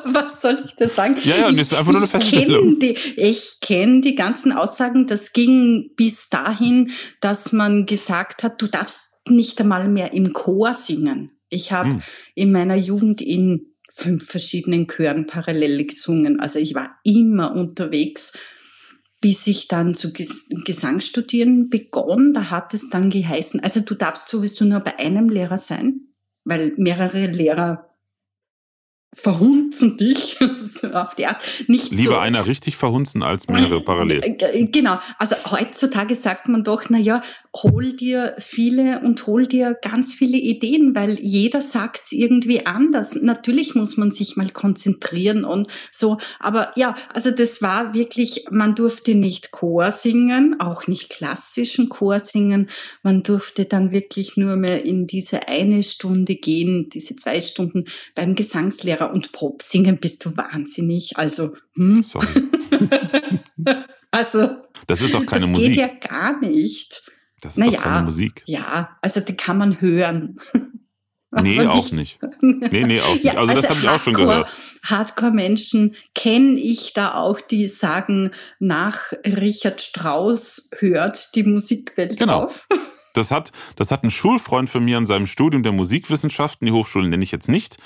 [0.06, 1.18] Was soll ich da sagen?
[1.24, 2.80] Ja, ja, das ist einfach nur eine Feststellung.
[2.80, 5.06] Die, ich kenne die ganzen Aussagen.
[5.06, 10.74] Das ging bis dahin, dass man gesagt hat, du darfst nicht einmal mehr im Chor
[10.74, 11.35] singen.
[11.56, 12.01] Ich habe hm.
[12.36, 16.39] in meiner Jugend in fünf verschiedenen Chören parallel gesungen.
[16.39, 18.34] Also ich war immer unterwegs,
[19.22, 22.34] bis ich dann zu Gesangsstudieren begonnen.
[22.34, 26.01] Da hat es dann geheißen, also du darfst sowieso nur bei einem Lehrer sein,
[26.43, 27.95] weil mehrere Lehrer
[29.16, 30.38] verhunzen dich
[30.93, 31.41] auf die Art.
[31.68, 34.22] Nicht Lieber so, einer richtig verhunzen als mehrere parallel.
[34.24, 34.99] Äh, genau.
[35.18, 37.22] Also heutzutage sagt man doch, na ja,
[37.64, 43.16] hol dir viele und hol dir ganz viele Ideen, weil jeder sagt es irgendwie anders.
[43.16, 46.18] Natürlich muss man sich mal konzentrieren und so.
[46.39, 52.20] Aber ja, also das war wirklich, man durfte nicht Chor singen, auch nicht klassischen Chor
[52.20, 52.70] singen.
[53.03, 57.86] Man durfte dann wirklich nur mehr in diese eine Stunde gehen, diese zwei Stunden
[58.16, 61.18] beim Gesangslehrer und Pop singen bist du wahnsinnig.
[61.18, 62.03] Also, hm?
[62.03, 62.28] Sorry.
[64.12, 64.49] also.
[64.88, 65.76] Das ist doch keine das Musik.
[65.78, 67.03] Das geht ja gar nicht.
[67.46, 68.43] Das ist naja, doch keine Musik.
[68.46, 70.39] Ja, also die kann man hören.
[71.41, 72.20] Nee, auch nicht.
[72.41, 73.26] Nee, nee, auch nicht.
[73.26, 74.56] Ja, also, also, das habe ich auch schon gehört.
[74.84, 82.43] Hardcore-Menschen kenne ich da auch, die sagen, nach Richard Strauss hört die Musikwelt genau.
[82.43, 82.68] auf.
[83.14, 87.08] Das hat, das hat ein Schulfreund von mir in seinem Studium der Musikwissenschaften, die Hochschule
[87.08, 87.78] nenne ich jetzt nicht,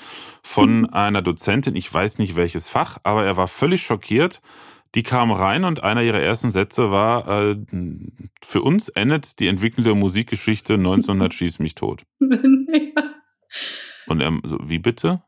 [0.42, 4.40] von einer Dozentin, ich weiß nicht welches Fach, aber er war völlig schockiert,
[4.94, 7.56] die kam rein und einer ihrer ersten Sätze war, äh,
[8.42, 12.02] für uns endet die Entwicklung der Musikgeschichte 1900 schieß mich tot.
[14.06, 15.22] Und er so, wie bitte?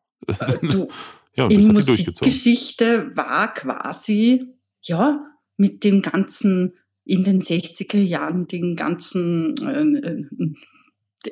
[0.62, 0.88] Du,
[1.36, 2.32] ja, und das hat sie durchgezogen.
[2.32, 5.24] Geschichte war quasi, ja,
[5.56, 10.54] mit dem ganzen, in den 60er Jahren, den ganzen, äh, äh,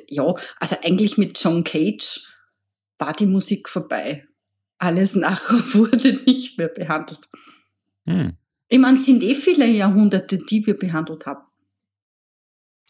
[0.07, 2.25] ja, also eigentlich mit John Cage
[2.97, 4.25] war die Musik vorbei.
[4.77, 7.29] Alles nachher wurde nicht mehr behandelt.
[8.05, 8.33] Hm.
[8.69, 11.41] Ich meine, es sind eh viele Jahrhunderte, die wir behandelt haben.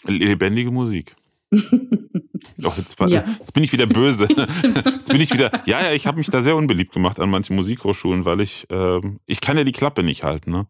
[0.05, 1.15] Lebendige Musik.
[1.53, 3.23] oh, jetzt, war, ja.
[3.39, 4.27] jetzt, bin ich wieder böse.
[4.29, 5.51] Jetzt bin ich wieder.
[5.65, 9.01] Ja, ja, ich habe mich da sehr unbeliebt gemacht an manchen Musikhochschulen, weil ich, äh,
[9.25, 10.51] ich kann ja die Klappe nicht halten.
[10.51, 10.67] Ne?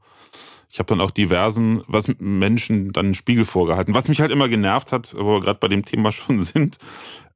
[0.71, 3.93] Ich habe dann auch diversen, was Menschen dann einen Spiegel vorgehalten.
[3.93, 6.77] Was mich halt immer genervt hat, wo wir gerade bei dem Thema schon sind,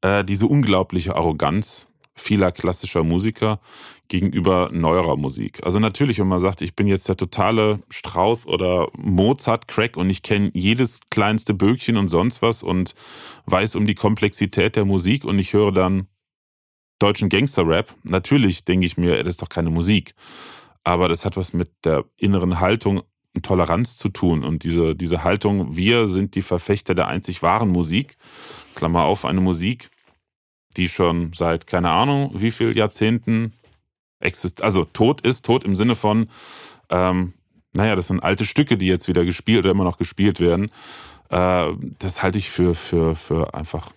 [0.01, 3.59] äh, diese unglaubliche Arroganz vieler klassischer Musiker
[4.07, 5.61] gegenüber neuerer Musik.
[5.63, 10.21] Also natürlich, wenn man sagt, ich bin jetzt der totale Strauß oder Mozart-Crack und ich
[10.21, 12.95] kenne jedes kleinste Böckchen und sonst was und
[13.45, 16.07] weiß um die Komplexität der Musik und ich höre dann
[16.99, 20.15] deutschen Gangster-Rap, natürlich denke ich mir, das ist doch keine Musik.
[20.83, 23.01] Aber das hat was mit der inneren Haltung
[23.35, 24.43] und Toleranz zu tun.
[24.43, 28.17] Und diese, diese Haltung, wir sind die Verfechter der einzig wahren Musik,
[28.75, 29.89] Klammer auf, eine Musik,
[30.77, 33.53] die schon seit keine Ahnung wie viel Jahrzehnten
[34.25, 36.29] exist also tot ist, tot im Sinne von,
[36.89, 37.33] ähm,
[37.73, 40.71] naja, das sind alte Stücke, die jetzt wieder gespielt oder immer noch gespielt werden.
[41.29, 43.91] Äh, das halte ich für, für, für einfach,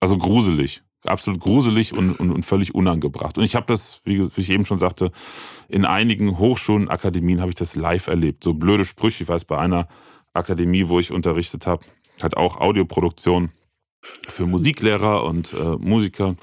[0.00, 0.82] also gruselig.
[1.06, 3.36] Absolut gruselig und, und, und völlig unangebracht.
[3.36, 5.12] Und ich habe das, wie, wie ich eben schon sagte,
[5.68, 8.42] in einigen Hochschulen, Akademien habe ich das live erlebt.
[8.42, 9.24] So blöde Sprüche.
[9.24, 9.86] Ich weiß, bei einer
[10.32, 11.84] Akademie, wo ich unterrichtet habe,
[12.22, 13.50] hat auch Audioproduktion
[14.00, 16.36] für Musiklehrer und äh, Musiker.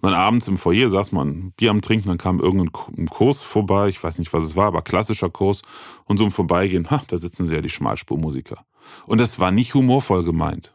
[0.00, 3.88] Und dann abends im Foyer saß man Bier am Trinken, dann kam irgendein Kurs vorbei,
[3.88, 5.62] ich weiß nicht, was es war, aber klassischer Kurs.
[6.04, 8.64] Und so im Vorbeigehen, ha, da sitzen sie ja die Schmalspurmusiker.
[9.06, 10.74] Und das war nicht humorvoll gemeint.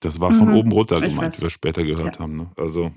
[0.00, 2.22] Das war von mhm, oben runter gemeint, wie wir später gehört ja.
[2.22, 2.36] haben.
[2.36, 2.50] Ne?
[2.56, 2.92] Also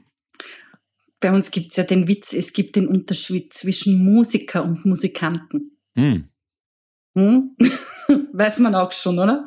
[1.20, 5.78] bei uns gibt es ja den Witz, es gibt den Unterschied zwischen Musiker und Musikanten.
[5.96, 6.30] Hm.
[7.16, 7.56] Hm?
[8.34, 9.46] Weiß man auch schon, oder?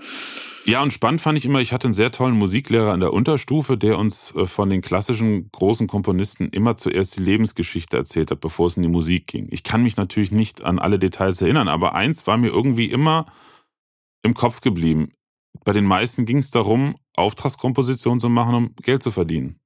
[0.69, 3.79] Ja, und spannend fand ich immer, ich hatte einen sehr tollen Musiklehrer in der Unterstufe,
[3.79, 8.67] der uns äh, von den klassischen großen Komponisten immer zuerst die Lebensgeschichte erzählt hat, bevor
[8.67, 9.49] es in die Musik ging.
[9.51, 13.25] Ich kann mich natürlich nicht an alle Details erinnern, aber eins war mir irgendwie immer
[14.23, 15.11] im Kopf geblieben.
[15.65, 19.59] Bei den meisten ging es darum, Auftragskompositionen zu machen, um Geld zu verdienen.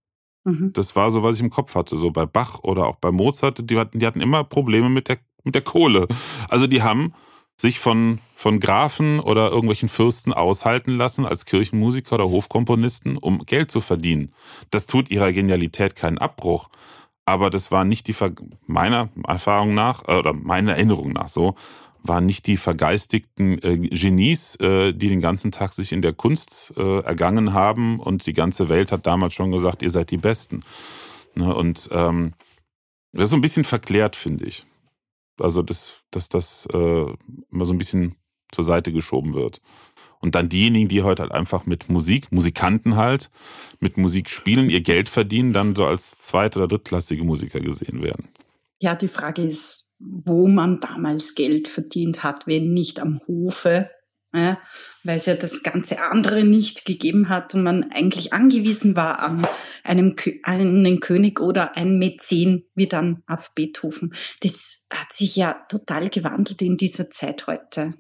[0.45, 0.73] Mhm.
[0.73, 1.97] Das war so, was ich im Kopf hatte.
[1.97, 5.19] So bei Bach oder auch bei Mozart, die hatten, die hatten immer Probleme mit der,
[5.43, 6.07] mit der Kohle.
[6.49, 7.13] Also die haben
[7.57, 13.71] sich von, von Grafen oder irgendwelchen Fürsten aushalten lassen als Kirchenmusiker oder Hofkomponisten, um Geld
[13.71, 14.33] zu verdienen.
[14.71, 16.69] Das tut ihrer Genialität keinen Abbruch.
[17.25, 18.33] Aber das war nicht die, Ver
[18.67, 21.55] meiner Erfahrung nach, äh, oder meiner Erinnerung nach so,
[22.03, 26.75] waren nicht die vergeistigten äh, Genies, äh, die den ganzen Tag sich in der Kunst
[26.77, 30.61] äh, ergangen haben und die ganze Welt hat damals schon gesagt, ihr seid die Besten.
[31.35, 31.55] Ne?
[31.55, 32.35] Und ähm,
[33.13, 34.67] das ist so ein bisschen verklärt, finde ich.
[35.43, 37.07] Also, dass, dass das äh,
[37.51, 38.17] immer so ein bisschen
[38.51, 39.61] zur Seite geschoben wird.
[40.21, 43.31] Und dann diejenigen, die heute halt einfach mit Musik, Musikanten halt,
[43.81, 48.29] mit Musik spielen, ihr Geld verdienen, dann so als zweit- oder drittklassige Musiker gesehen werden.
[48.79, 53.91] Ja, die Frage ist, wo man damals Geld verdient hat, wenn nicht am Hofe
[54.35, 54.59] ja,
[55.05, 59.47] weil es ja das ganze andere nicht gegeben hat und man eigentlich angewiesen war an
[59.85, 64.15] einem einen König oder einen Mäzen, wie dann auf Beethoven.
[64.41, 67.95] Das hat sich ja total gewandelt in dieser Zeit heute.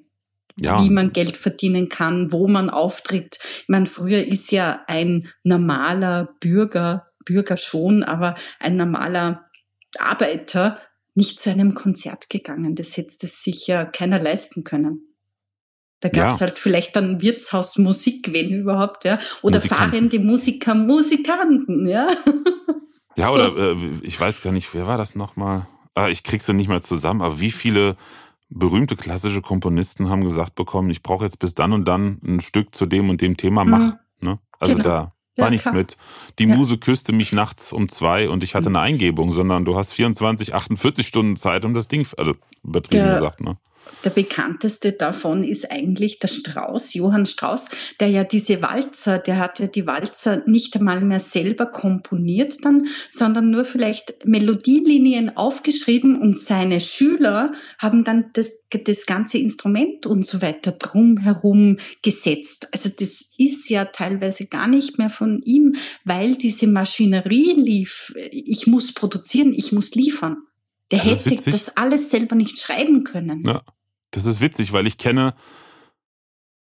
[0.61, 0.83] Ja.
[0.83, 3.39] Wie man Geld verdienen kann, wo man auftritt.
[3.63, 9.47] Ich meine, früher ist ja ein normaler Bürger, Bürger schon, aber ein normaler
[9.99, 10.79] Arbeiter
[11.15, 12.75] nicht zu einem Konzert gegangen.
[12.75, 15.12] Das hätte sich ja keiner leisten können.
[16.03, 16.47] Da gab es ja.
[16.47, 19.19] halt vielleicht dann Wirtshausmusik, wenn überhaupt, ja.
[19.41, 22.09] Oder fahrende Musiker, Musikanten, ja.
[23.15, 23.35] Ja, so.
[23.35, 25.67] oder äh, ich weiß gar nicht, wer war das nochmal?
[25.95, 27.97] Ah, ich krieg sie nicht mehr zusammen, aber wie viele
[28.49, 32.75] berühmte klassische Komponisten haben gesagt bekommen, ich brauche jetzt bis dann und dann ein Stück
[32.75, 33.81] zu dem und dem Thema, mach.
[33.81, 33.97] Mhm.
[34.21, 34.39] Ne?
[34.59, 34.89] Also genau.
[34.89, 35.75] da war ja, nichts klar.
[35.75, 35.97] mit,
[36.39, 36.57] die ja.
[36.57, 38.77] Muse küsste mich nachts um zwei und ich hatte mhm.
[38.77, 43.15] eine Eingebung, sondern du hast 24, 48 Stunden Zeit, um das Ding, also übertrieben der,
[43.15, 43.59] gesagt, ne?
[44.05, 47.69] Der bekannteste davon ist eigentlich der Strauß, Johann Strauß,
[48.01, 52.89] der ja diese Walzer, der hat ja die Walzer nicht einmal mehr selber komponiert dann,
[53.11, 60.27] sondern nur vielleicht Melodielinien aufgeschrieben und seine Schüler haben dann das, das ganze Instrument und
[60.27, 62.69] so weiter drumherum gesetzt.
[62.73, 68.15] Also das ist ja teilweise gar nicht mehr von ihm, weil diese Maschinerie lief.
[68.31, 70.39] Ich muss produzieren, ich muss liefern.
[70.93, 73.43] Der das hätte das alles selber nicht schreiben können.
[73.45, 73.63] Ja,
[74.13, 75.35] das ist witzig, weil ich kenne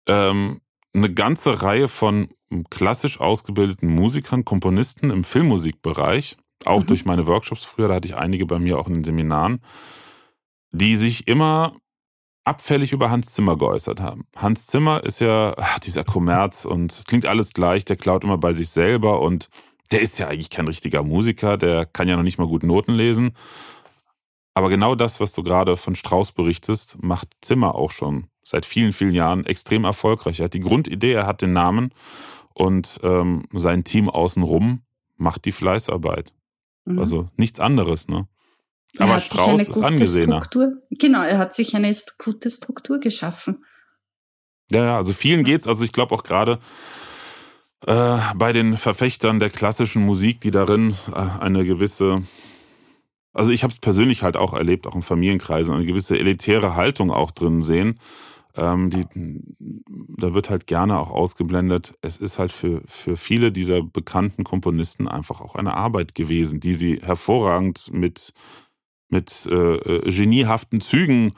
[0.07, 0.61] ähm,
[0.95, 2.29] eine ganze Reihe von
[2.71, 6.87] klassisch ausgebildeten Musikern, Komponisten im Filmmusikbereich, auch mhm.
[6.87, 9.61] durch meine Workshops früher, da hatte ich einige bei mir auch in den Seminaren,
[10.71, 11.77] die sich immer
[12.45, 14.27] abfällig über Hans Zimmer geäußert haben.
[14.37, 18.53] Hans Zimmer ist ja ach, dieser Kommerz und klingt alles gleich, der klaut immer bei
[18.53, 19.49] sich selber und
[19.93, 22.93] der ist ja eigentlich kein richtiger Musiker, der kann ja noch nicht mal gut Noten
[22.93, 23.37] lesen.
[24.55, 28.93] Aber genau das, was du gerade von Strauß berichtest, macht Zimmer auch schon seit vielen,
[28.93, 30.41] vielen Jahren extrem erfolgreich.
[30.41, 31.95] Er hat die Grundidee, er hat den Namen
[32.55, 34.83] und ähm, sein Team außenrum
[35.17, 36.35] macht die Fleißarbeit.
[36.85, 36.99] Mhm.
[36.99, 38.29] Also nichts anderes, ne?
[38.99, 40.45] Aber Strauß ist angesehener.
[40.45, 43.65] Struktur, genau, er hat sich eine gute Struktur geschaffen.
[44.71, 46.59] Ja, ja, also vielen geht's, also ich glaube auch gerade
[47.87, 52.23] äh, bei den Verfechtern der klassischen Musik, die darin äh, eine gewisse
[53.33, 57.11] also ich habe es persönlich halt auch erlebt, auch in Familienkreisen, eine gewisse elitäre Haltung
[57.11, 57.99] auch drin sehen.
[58.55, 59.07] Ähm, die,
[60.19, 61.95] da wird halt gerne auch ausgeblendet.
[62.03, 66.75] Es ist halt für, für viele dieser bekannten Komponisten einfach auch eine Arbeit gewesen, die
[66.75, 68.35] sie hervorragend mit,
[69.09, 71.33] mit äh, äh geniehaften Zügen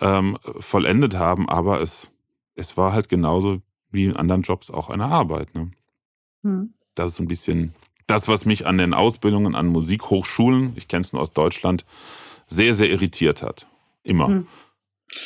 [0.00, 1.48] ähm, vollendet haben.
[1.48, 2.12] Aber es,
[2.54, 5.54] es war halt genauso wie in anderen Jobs auch eine Arbeit.
[5.56, 5.72] Ne?
[6.44, 6.74] Hm.
[6.94, 7.74] Das ist so ein bisschen
[8.12, 11.86] das, was mich an den Ausbildungen an Musikhochschulen, ich kenne es nur aus Deutschland,
[12.46, 13.66] sehr, sehr irritiert hat.
[14.02, 14.28] Immer.
[14.28, 14.46] Hm.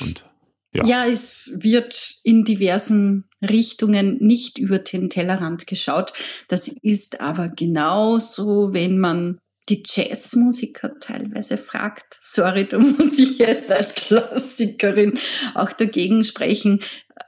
[0.01, 0.25] Und
[0.73, 0.85] ja.
[0.85, 6.13] ja, es wird in diversen Richtungen nicht über den Tellerrand geschaut.
[6.47, 12.19] Das ist aber genauso, wenn man die Jazzmusiker teilweise fragt.
[12.21, 15.19] Sorry, da muss ich jetzt als Klassikerin
[15.55, 16.81] auch dagegen sprechen.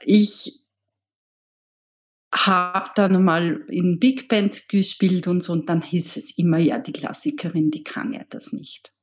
[0.05, 0.58] Ich
[2.45, 6.79] habe dann mal in Big Band gespielt und so und dann hieß es immer, ja,
[6.79, 8.93] die Klassikerin, die kann ja das nicht.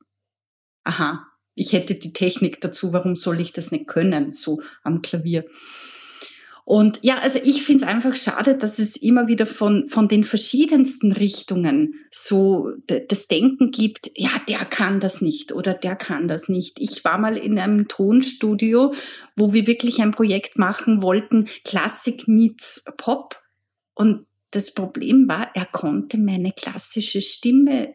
[0.85, 5.45] Aha, ich hätte die Technik dazu, warum soll ich das nicht können, so am Klavier?
[6.69, 10.25] Und ja, also ich finde es einfach schade, dass es immer wieder von, von den
[10.25, 16.49] verschiedensten Richtungen so das Denken gibt, ja, der kann das nicht oder der kann das
[16.49, 16.81] nicht.
[16.81, 18.93] Ich war mal in einem Tonstudio,
[19.37, 23.41] wo wir wirklich ein Projekt machen wollten, Klassik meets Pop.
[23.95, 27.95] Und das Problem war, er konnte meine klassische Stimme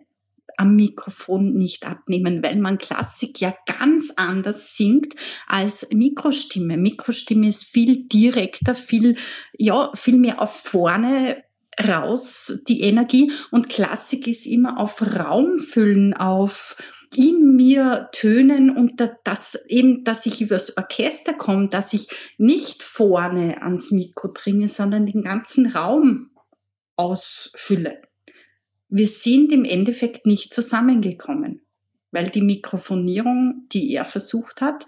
[0.61, 5.15] am Mikrofon nicht abnehmen, weil man Klassik ja ganz anders singt
[5.47, 6.77] als Mikrostimme.
[6.77, 9.17] Mikrostimme ist viel direkter, viel,
[9.57, 11.43] ja, viel mehr auf vorne
[11.83, 16.75] raus die Energie und Klassik ist immer auf Raum füllen, auf
[17.15, 22.07] in mir tönen und das eben, dass ich übers Orchester komme, dass ich
[22.37, 26.29] nicht vorne ans Mikro dringe, sondern den ganzen Raum
[26.97, 28.01] ausfülle
[28.91, 31.61] wir sind im Endeffekt nicht zusammengekommen,
[32.11, 34.85] weil die Mikrofonierung, die er versucht hat,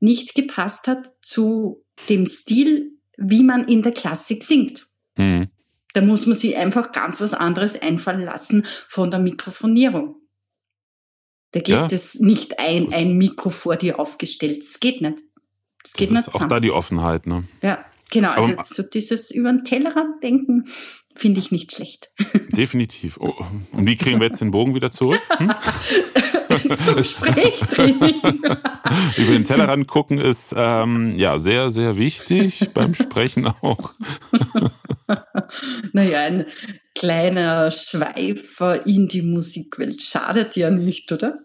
[0.00, 4.88] nicht gepasst hat zu dem Stil, wie man in der Klassik singt.
[5.16, 5.48] Mhm.
[5.92, 10.16] Da muss man sich einfach ganz was anderes einfallen lassen von der Mikrofonierung.
[11.52, 11.86] Da geht ja.
[11.86, 14.62] es nicht ein, ein Mikro vor dir aufgestellt.
[14.62, 15.18] Das geht nicht.
[15.84, 17.44] Das, geht das ist nicht auch da die Offenheit, ne?
[17.62, 18.30] Ja, genau.
[18.30, 20.64] Also so dieses über den Tellerrand denken,
[21.14, 22.10] finde ich nicht schlecht.
[22.56, 23.18] Definitiv.
[23.20, 23.34] Oh,
[23.72, 25.22] und wie kriegen wir jetzt den Bogen wieder zurück?
[25.36, 25.52] Hm?
[29.16, 33.92] Über den Tellerrand gucken ist ähm, ja sehr, sehr wichtig, beim Sprechen auch.
[35.92, 36.46] naja, ein
[36.94, 41.38] kleiner Schweifer in die Musikwelt schadet ja nicht, oder?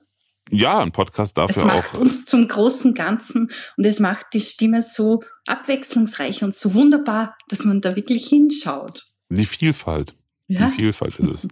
[0.52, 1.70] Ja, ein Podcast dafür auch.
[1.70, 2.00] Es macht auch.
[2.00, 7.66] uns zum großen Ganzen und es macht die Stimme so abwechslungsreich und so wunderbar, dass
[7.66, 9.06] man da wirklich hinschaut.
[9.30, 10.16] Die Vielfalt.
[10.48, 10.68] Ja?
[10.68, 11.48] Die Vielfalt ist es.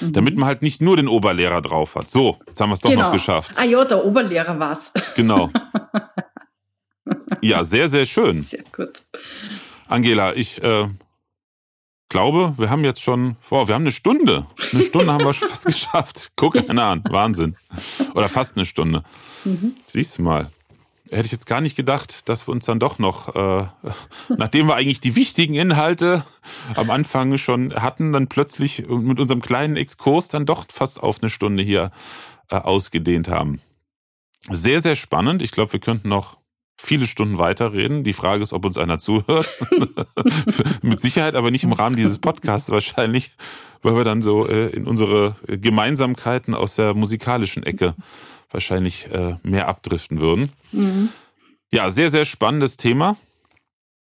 [0.00, 2.10] Damit man halt nicht nur den Oberlehrer drauf hat.
[2.10, 3.04] So, jetzt haben wir es doch genau.
[3.04, 3.52] noch geschafft.
[3.56, 4.92] Ah ja, der Oberlehrer war's.
[5.14, 5.50] Genau.
[7.42, 8.40] Ja, sehr, sehr schön.
[8.40, 9.02] Sehr gut.
[9.88, 10.88] Angela, ich äh,
[12.08, 14.46] glaube, wir haben jetzt schon, wow, wir haben eine Stunde.
[14.72, 16.32] Eine Stunde haben wir schon fast geschafft.
[16.36, 17.56] Guck einer an, Wahnsinn.
[18.14, 19.02] Oder fast eine Stunde.
[19.44, 19.76] Mhm.
[19.86, 20.50] Siehst du mal
[21.10, 23.66] hätte ich jetzt gar nicht gedacht, dass wir uns dann doch noch, äh,
[24.36, 26.24] nachdem wir eigentlich die wichtigen Inhalte
[26.74, 31.30] am Anfang schon hatten, dann plötzlich mit unserem kleinen Exkurs dann doch fast auf eine
[31.30, 31.90] Stunde hier
[32.50, 33.60] äh, ausgedehnt haben.
[34.48, 35.42] Sehr, sehr spannend.
[35.42, 36.38] Ich glaube, wir könnten noch
[36.76, 38.04] viele Stunden weiterreden.
[38.04, 39.54] Die Frage ist, ob uns einer zuhört.
[40.82, 43.30] mit Sicherheit aber nicht im Rahmen dieses Podcasts wahrscheinlich,
[43.82, 47.94] weil wir dann so äh, in unsere Gemeinsamkeiten aus der musikalischen Ecke
[48.50, 50.52] wahrscheinlich äh, mehr abdriften würden.
[50.72, 51.08] Mhm.
[51.72, 53.16] Ja, sehr, sehr spannendes Thema.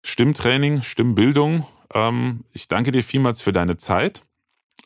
[0.02, 1.66] Stimmtraining, Stimmbildung.
[1.92, 4.22] Ähm, ich danke dir vielmals für deine Zeit.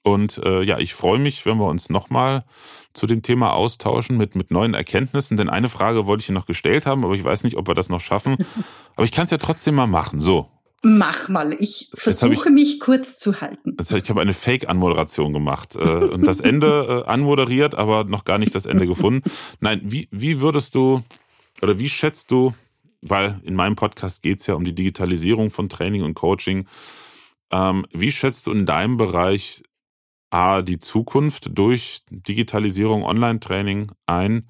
[0.03, 2.45] Und äh, ja, ich freue mich, wenn wir uns nochmal
[2.93, 5.37] zu dem Thema austauschen mit, mit neuen Erkenntnissen.
[5.37, 7.89] Denn eine Frage wollte ich noch gestellt haben, aber ich weiß nicht, ob wir das
[7.89, 8.37] noch schaffen.
[8.95, 10.21] Aber ich kann es ja trotzdem mal machen.
[10.21, 10.51] So,
[10.85, 13.77] Mach mal, ich versuche ich, mich kurz zu halten.
[13.79, 18.39] Also ich habe eine Fake-Anmoderation gemacht äh, und das Ende äh, anmoderiert, aber noch gar
[18.39, 19.23] nicht das Ende gefunden.
[19.61, 21.05] Nein, wie, wie würdest du
[21.63, 22.53] oder wie schätzt du,
[23.01, 26.67] weil in meinem Podcast geht es ja um die Digitalisierung von Training und Coaching,
[27.53, 29.63] ähm, wie schätzt du in deinem Bereich
[30.33, 34.49] A, die Zukunft durch Digitalisierung, Online-Training ein?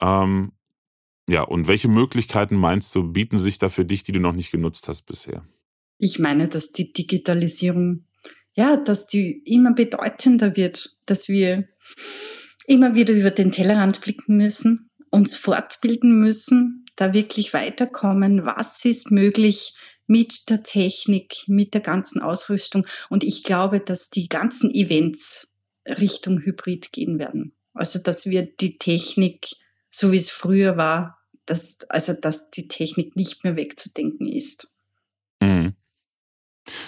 [0.00, 0.52] Ähm,
[1.28, 4.50] ja, und welche Möglichkeiten meinst du, bieten sich da für dich, die du noch nicht
[4.50, 5.44] genutzt hast bisher?
[5.98, 8.04] Ich meine, dass die Digitalisierung,
[8.52, 11.68] ja, dass die immer bedeutender wird, dass wir
[12.66, 18.44] immer wieder über den Tellerrand blicken müssen, uns fortbilden müssen, da wirklich weiterkommen.
[18.44, 19.74] Was ist möglich
[20.08, 22.86] mit der Technik, mit der ganzen Ausrüstung?
[23.08, 25.54] Und ich glaube, dass die ganzen Events
[25.86, 27.54] Richtung Hybrid gehen werden.
[27.74, 29.48] Also, dass wir die Technik,
[29.88, 34.68] so wie es früher war, dass, also, dass die Technik nicht mehr wegzudenken ist.
[35.40, 35.74] Mhm.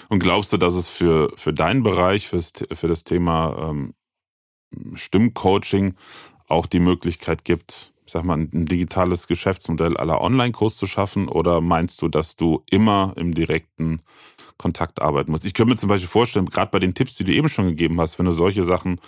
[0.09, 3.95] Und glaubst du, dass es für, für deinen Bereich, fürs, für das Thema ähm,
[4.93, 5.95] Stimmcoaching
[6.47, 11.27] auch die Möglichkeit gibt, sag mal, ein digitales Geschäftsmodell aller Online-Kurs zu schaffen?
[11.27, 14.01] Oder meinst du, dass du immer im direkten
[14.57, 15.45] Kontakt arbeiten musst?
[15.45, 17.99] Ich könnte mir zum Beispiel vorstellen, gerade bei den Tipps, die du eben schon gegeben
[17.99, 18.99] hast, wenn du solche Sachen,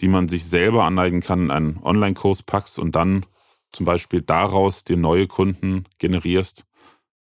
[0.00, 3.26] die man sich selber aneignen kann, in einen Online-Kurs packst und dann
[3.72, 6.64] zum Beispiel daraus dir neue Kunden generierst.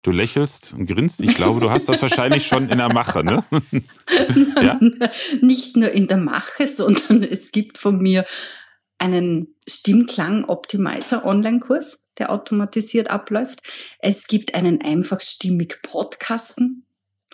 [0.04, 1.20] Du lächelst und grinst.
[1.20, 3.44] Ich glaube, du hast das wahrscheinlich schon in der Mache, ne?
[4.60, 4.80] ja?
[5.40, 8.24] Nicht nur in der Mache, sondern es gibt von mir
[9.02, 13.60] einen Stimmklang-Optimizer Online-Kurs, der automatisiert abläuft.
[13.98, 16.86] Es gibt einen einfach stimmig Podcasten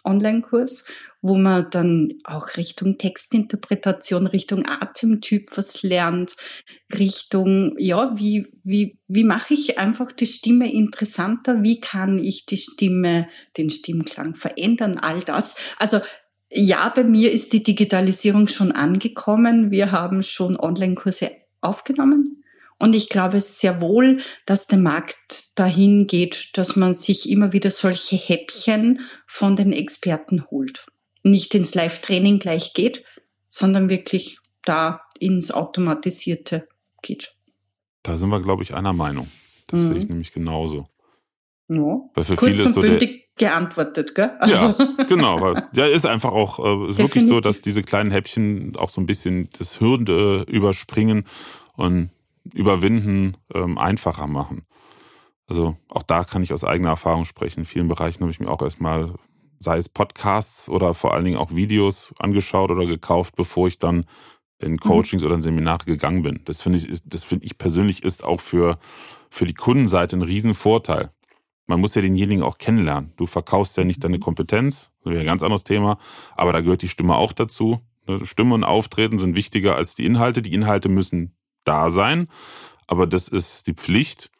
[0.02, 0.86] Online-Kurs,
[1.20, 6.36] wo man dann auch Richtung Textinterpretation, Richtung Atemtyp was lernt,
[6.98, 11.62] Richtung, ja, wie, wie, wie mache ich einfach die Stimme interessanter?
[11.62, 14.96] Wie kann ich die Stimme, den Stimmklang verändern?
[14.96, 15.56] All das.
[15.78, 16.00] Also,
[16.50, 19.70] ja, bei mir ist die Digitalisierung schon angekommen.
[19.70, 21.30] Wir haben schon Online-Kurse
[21.60, 22.44] aufgenommen.
[22.78, 27.70] Und ich glaube sehr wohl, dass der Markt dahin geht, dass man sich immer wieder
[27.70, 30.86] solche Häppchen von den Experten holt.
[31.24, 33.04] Nicht ins Live-Training gleich geht,
[33.48, 36.68] sondern wirklich da ins Automatisierte
[37.02, 37.34] geht.
[38.04, 39.28] Da sind wir, glaube ich, einer Meinung.
[39.66, 39.86] Das mhm.
[39.86, 40.88] sehe ich nämlich genauso.
[41.68, 42.00] Ja.
[42.14, 43.00] Weil für Kurz viele und so der,
[43.38, 44.30] geantwortet, gell?
[44.38, 44.74] Also.
[44.78, 45.40] Ja, genau.
[45.40, 49.00] Weil, ja, ist einfach auch, äh, ist wirklich so, dass diese kleinen Häppchen auch so
[49.00, 51.24] ein bisschen das Hürde überspringen
[51.76, 52.10] und
[52.54, 54.64] überwinden ähm, einfacher machen.
[55.46, 57.60] Also auch da kann ich aus eigener Erfahrung sprechen.
[57.60, 59.14] In vielen Bereichen habe ich mir auch erstmal,
[59.58, 64.04] sei es Podcasts oder vor allen Dingen auch Videos angeschaut oder gekauft, bevor ich dann
[64.58, 64.78] in mhm.
[64.78, 65.26] Coachings mhm.
[65.26, 66.42] oder in Seminare gegangen bin.
[66.44, 68.78] Das finde ich, das finde ich persönlich ist auch für,
[69.30, 71.10] für die Kundenseite ein Riesenvorteil
[71.68, 73.12] man muss ja denjenigen auch kennenlernen.
[73.16, 74.18] Du verkaufst ja nicht deine.
[74.18, 75.98] Kompetenz, das wäre ein ganz anderes Thema,
[76.34, 77.80] aber da gehört die Stimme auch dazu.
[78.08, 80.42] Ne, Stimme und Auftreten sind wichtiger als die Inhalte.
[80.42, 82.28] Die Inhalte müssen da sein,
[82.86, 84.30] aber das ist die Pflicht.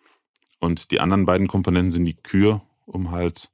[0.59, 3.51] Und die anderen beiden Komponenten sind die Kür, um halt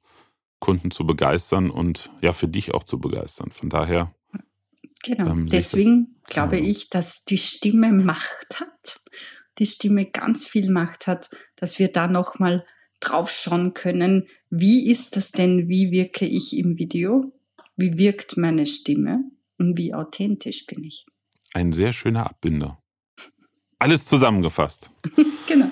[0.59, 3.51] Kunden zu begeistern und ja, für dich auch zu begeistern.
[3.51, 4.15] Von daher.
[5.03, 5.29] Genau.
[5.29, 6.63] Ähm, Deswegen das, glaube ja.
[6.63, 9.01] ich, dass die Stimme Macht hat,
[9.59, 12.65] die Stimme ganz viel Macht hat, dass wir da nochmal
[13.09, 17.33] drauf schauen können, wie ist das denn, wie wirke ich im Video,
[17.75, 19.23] wie wirkt meine Stimme
[19.57, 21.05] und wie authentisch bin ich.
[21.53, 22.81] Ein sehr schöner Abbinder.
[23.79, 24.91] Alles zusammengefasst.
[25.47, 25.71] genau.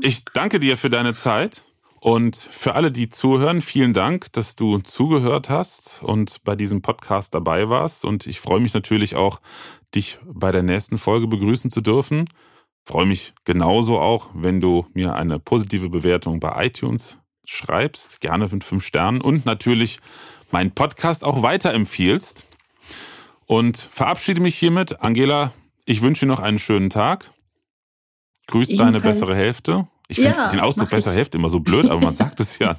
[0.00, 1.64] ich danke dir für deine Zeit.
[2.00, 7.32] Und für alle, die zuhören, vielen Dank, dass du zugehört hast und bei diesem Podcast
[7.32, 8.04] dabei warst.
[8.04, 9.40] Und ich freue mich natürlich auch,
[9.94, 12.24] dich bei der nächsten Folge begrüßen zu dürfen.
[12.84, 18.64] Freue mich genauso auch, wenn du mir eine positive Bewertung bei iTunes schreibst, gerne mit
[18.64, 19.98] fünf Sternen und natürlich
[20.50, 22.46] meinen Podcast auch weiterempfiehlst.
[23.46, 25.02] Und verabschiede mich hiermit.
[25.02, 25.52] Angela,
[25.84, 27.30] ich wünsche dir noch einen schönen Tag.
[28.46, 28.92] Grüß Ebenfalls.
[28.92, 29.86] deine bessere Hälfte.
[30.08, 32.76] Ich finde ja, den Ausdruck bessere Hälfte immer so blöd, aber man sagt es ja.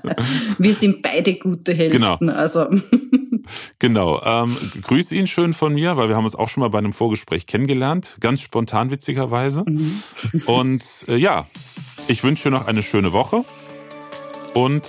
[0.58, 2.00] Wir sind beide gute Hälften.
[2.00, 2.16] Genau.
[2.32, 2.66] Also.
[3.78, 4.22] Genau.
[4.22, 6.92] Ähm, grüß ihn schön von mir, weil wir haben uns auch schon mal bei einem
[6.92, 8.16] Vorgespräch kennengelernt.
[8.20, 9.64] Ganz spontan, witzigerweise.
[9.66, 10.02] Mhm.
[10.46, 11.46] Und äh, ja,
[12.08, 13.44] ich wünsche dir noch eine schöne Woche
[14.54, 14.88] und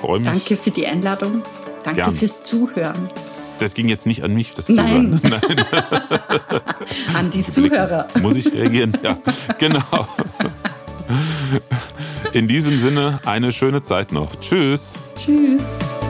[0.00, 0.28] freue mich.
[0.28, 1.42] Danke für die Einladung.
[1.84, 2.14] Danke Gern.
[2.14, 3.08] fürs Zuhören.
[3.58, 5.20] Das ging jetzt nicht an mich, das Nein.
[5.20, 5.40] Zuhören.
[5.42, 5.66] Nein.
[7.14, 8.08] an die Zuhörer.
[8.20, 8.96] Muss ich reagieren?
[9.02, 9.18] Ja,
[9.58, 10.08] genau.
[12.32, 14.34] In diesem Sinne, eine schöne Zeit noch.
[14.40, 14.94] Tschüss.
[15.18, 16.09] Tschüss.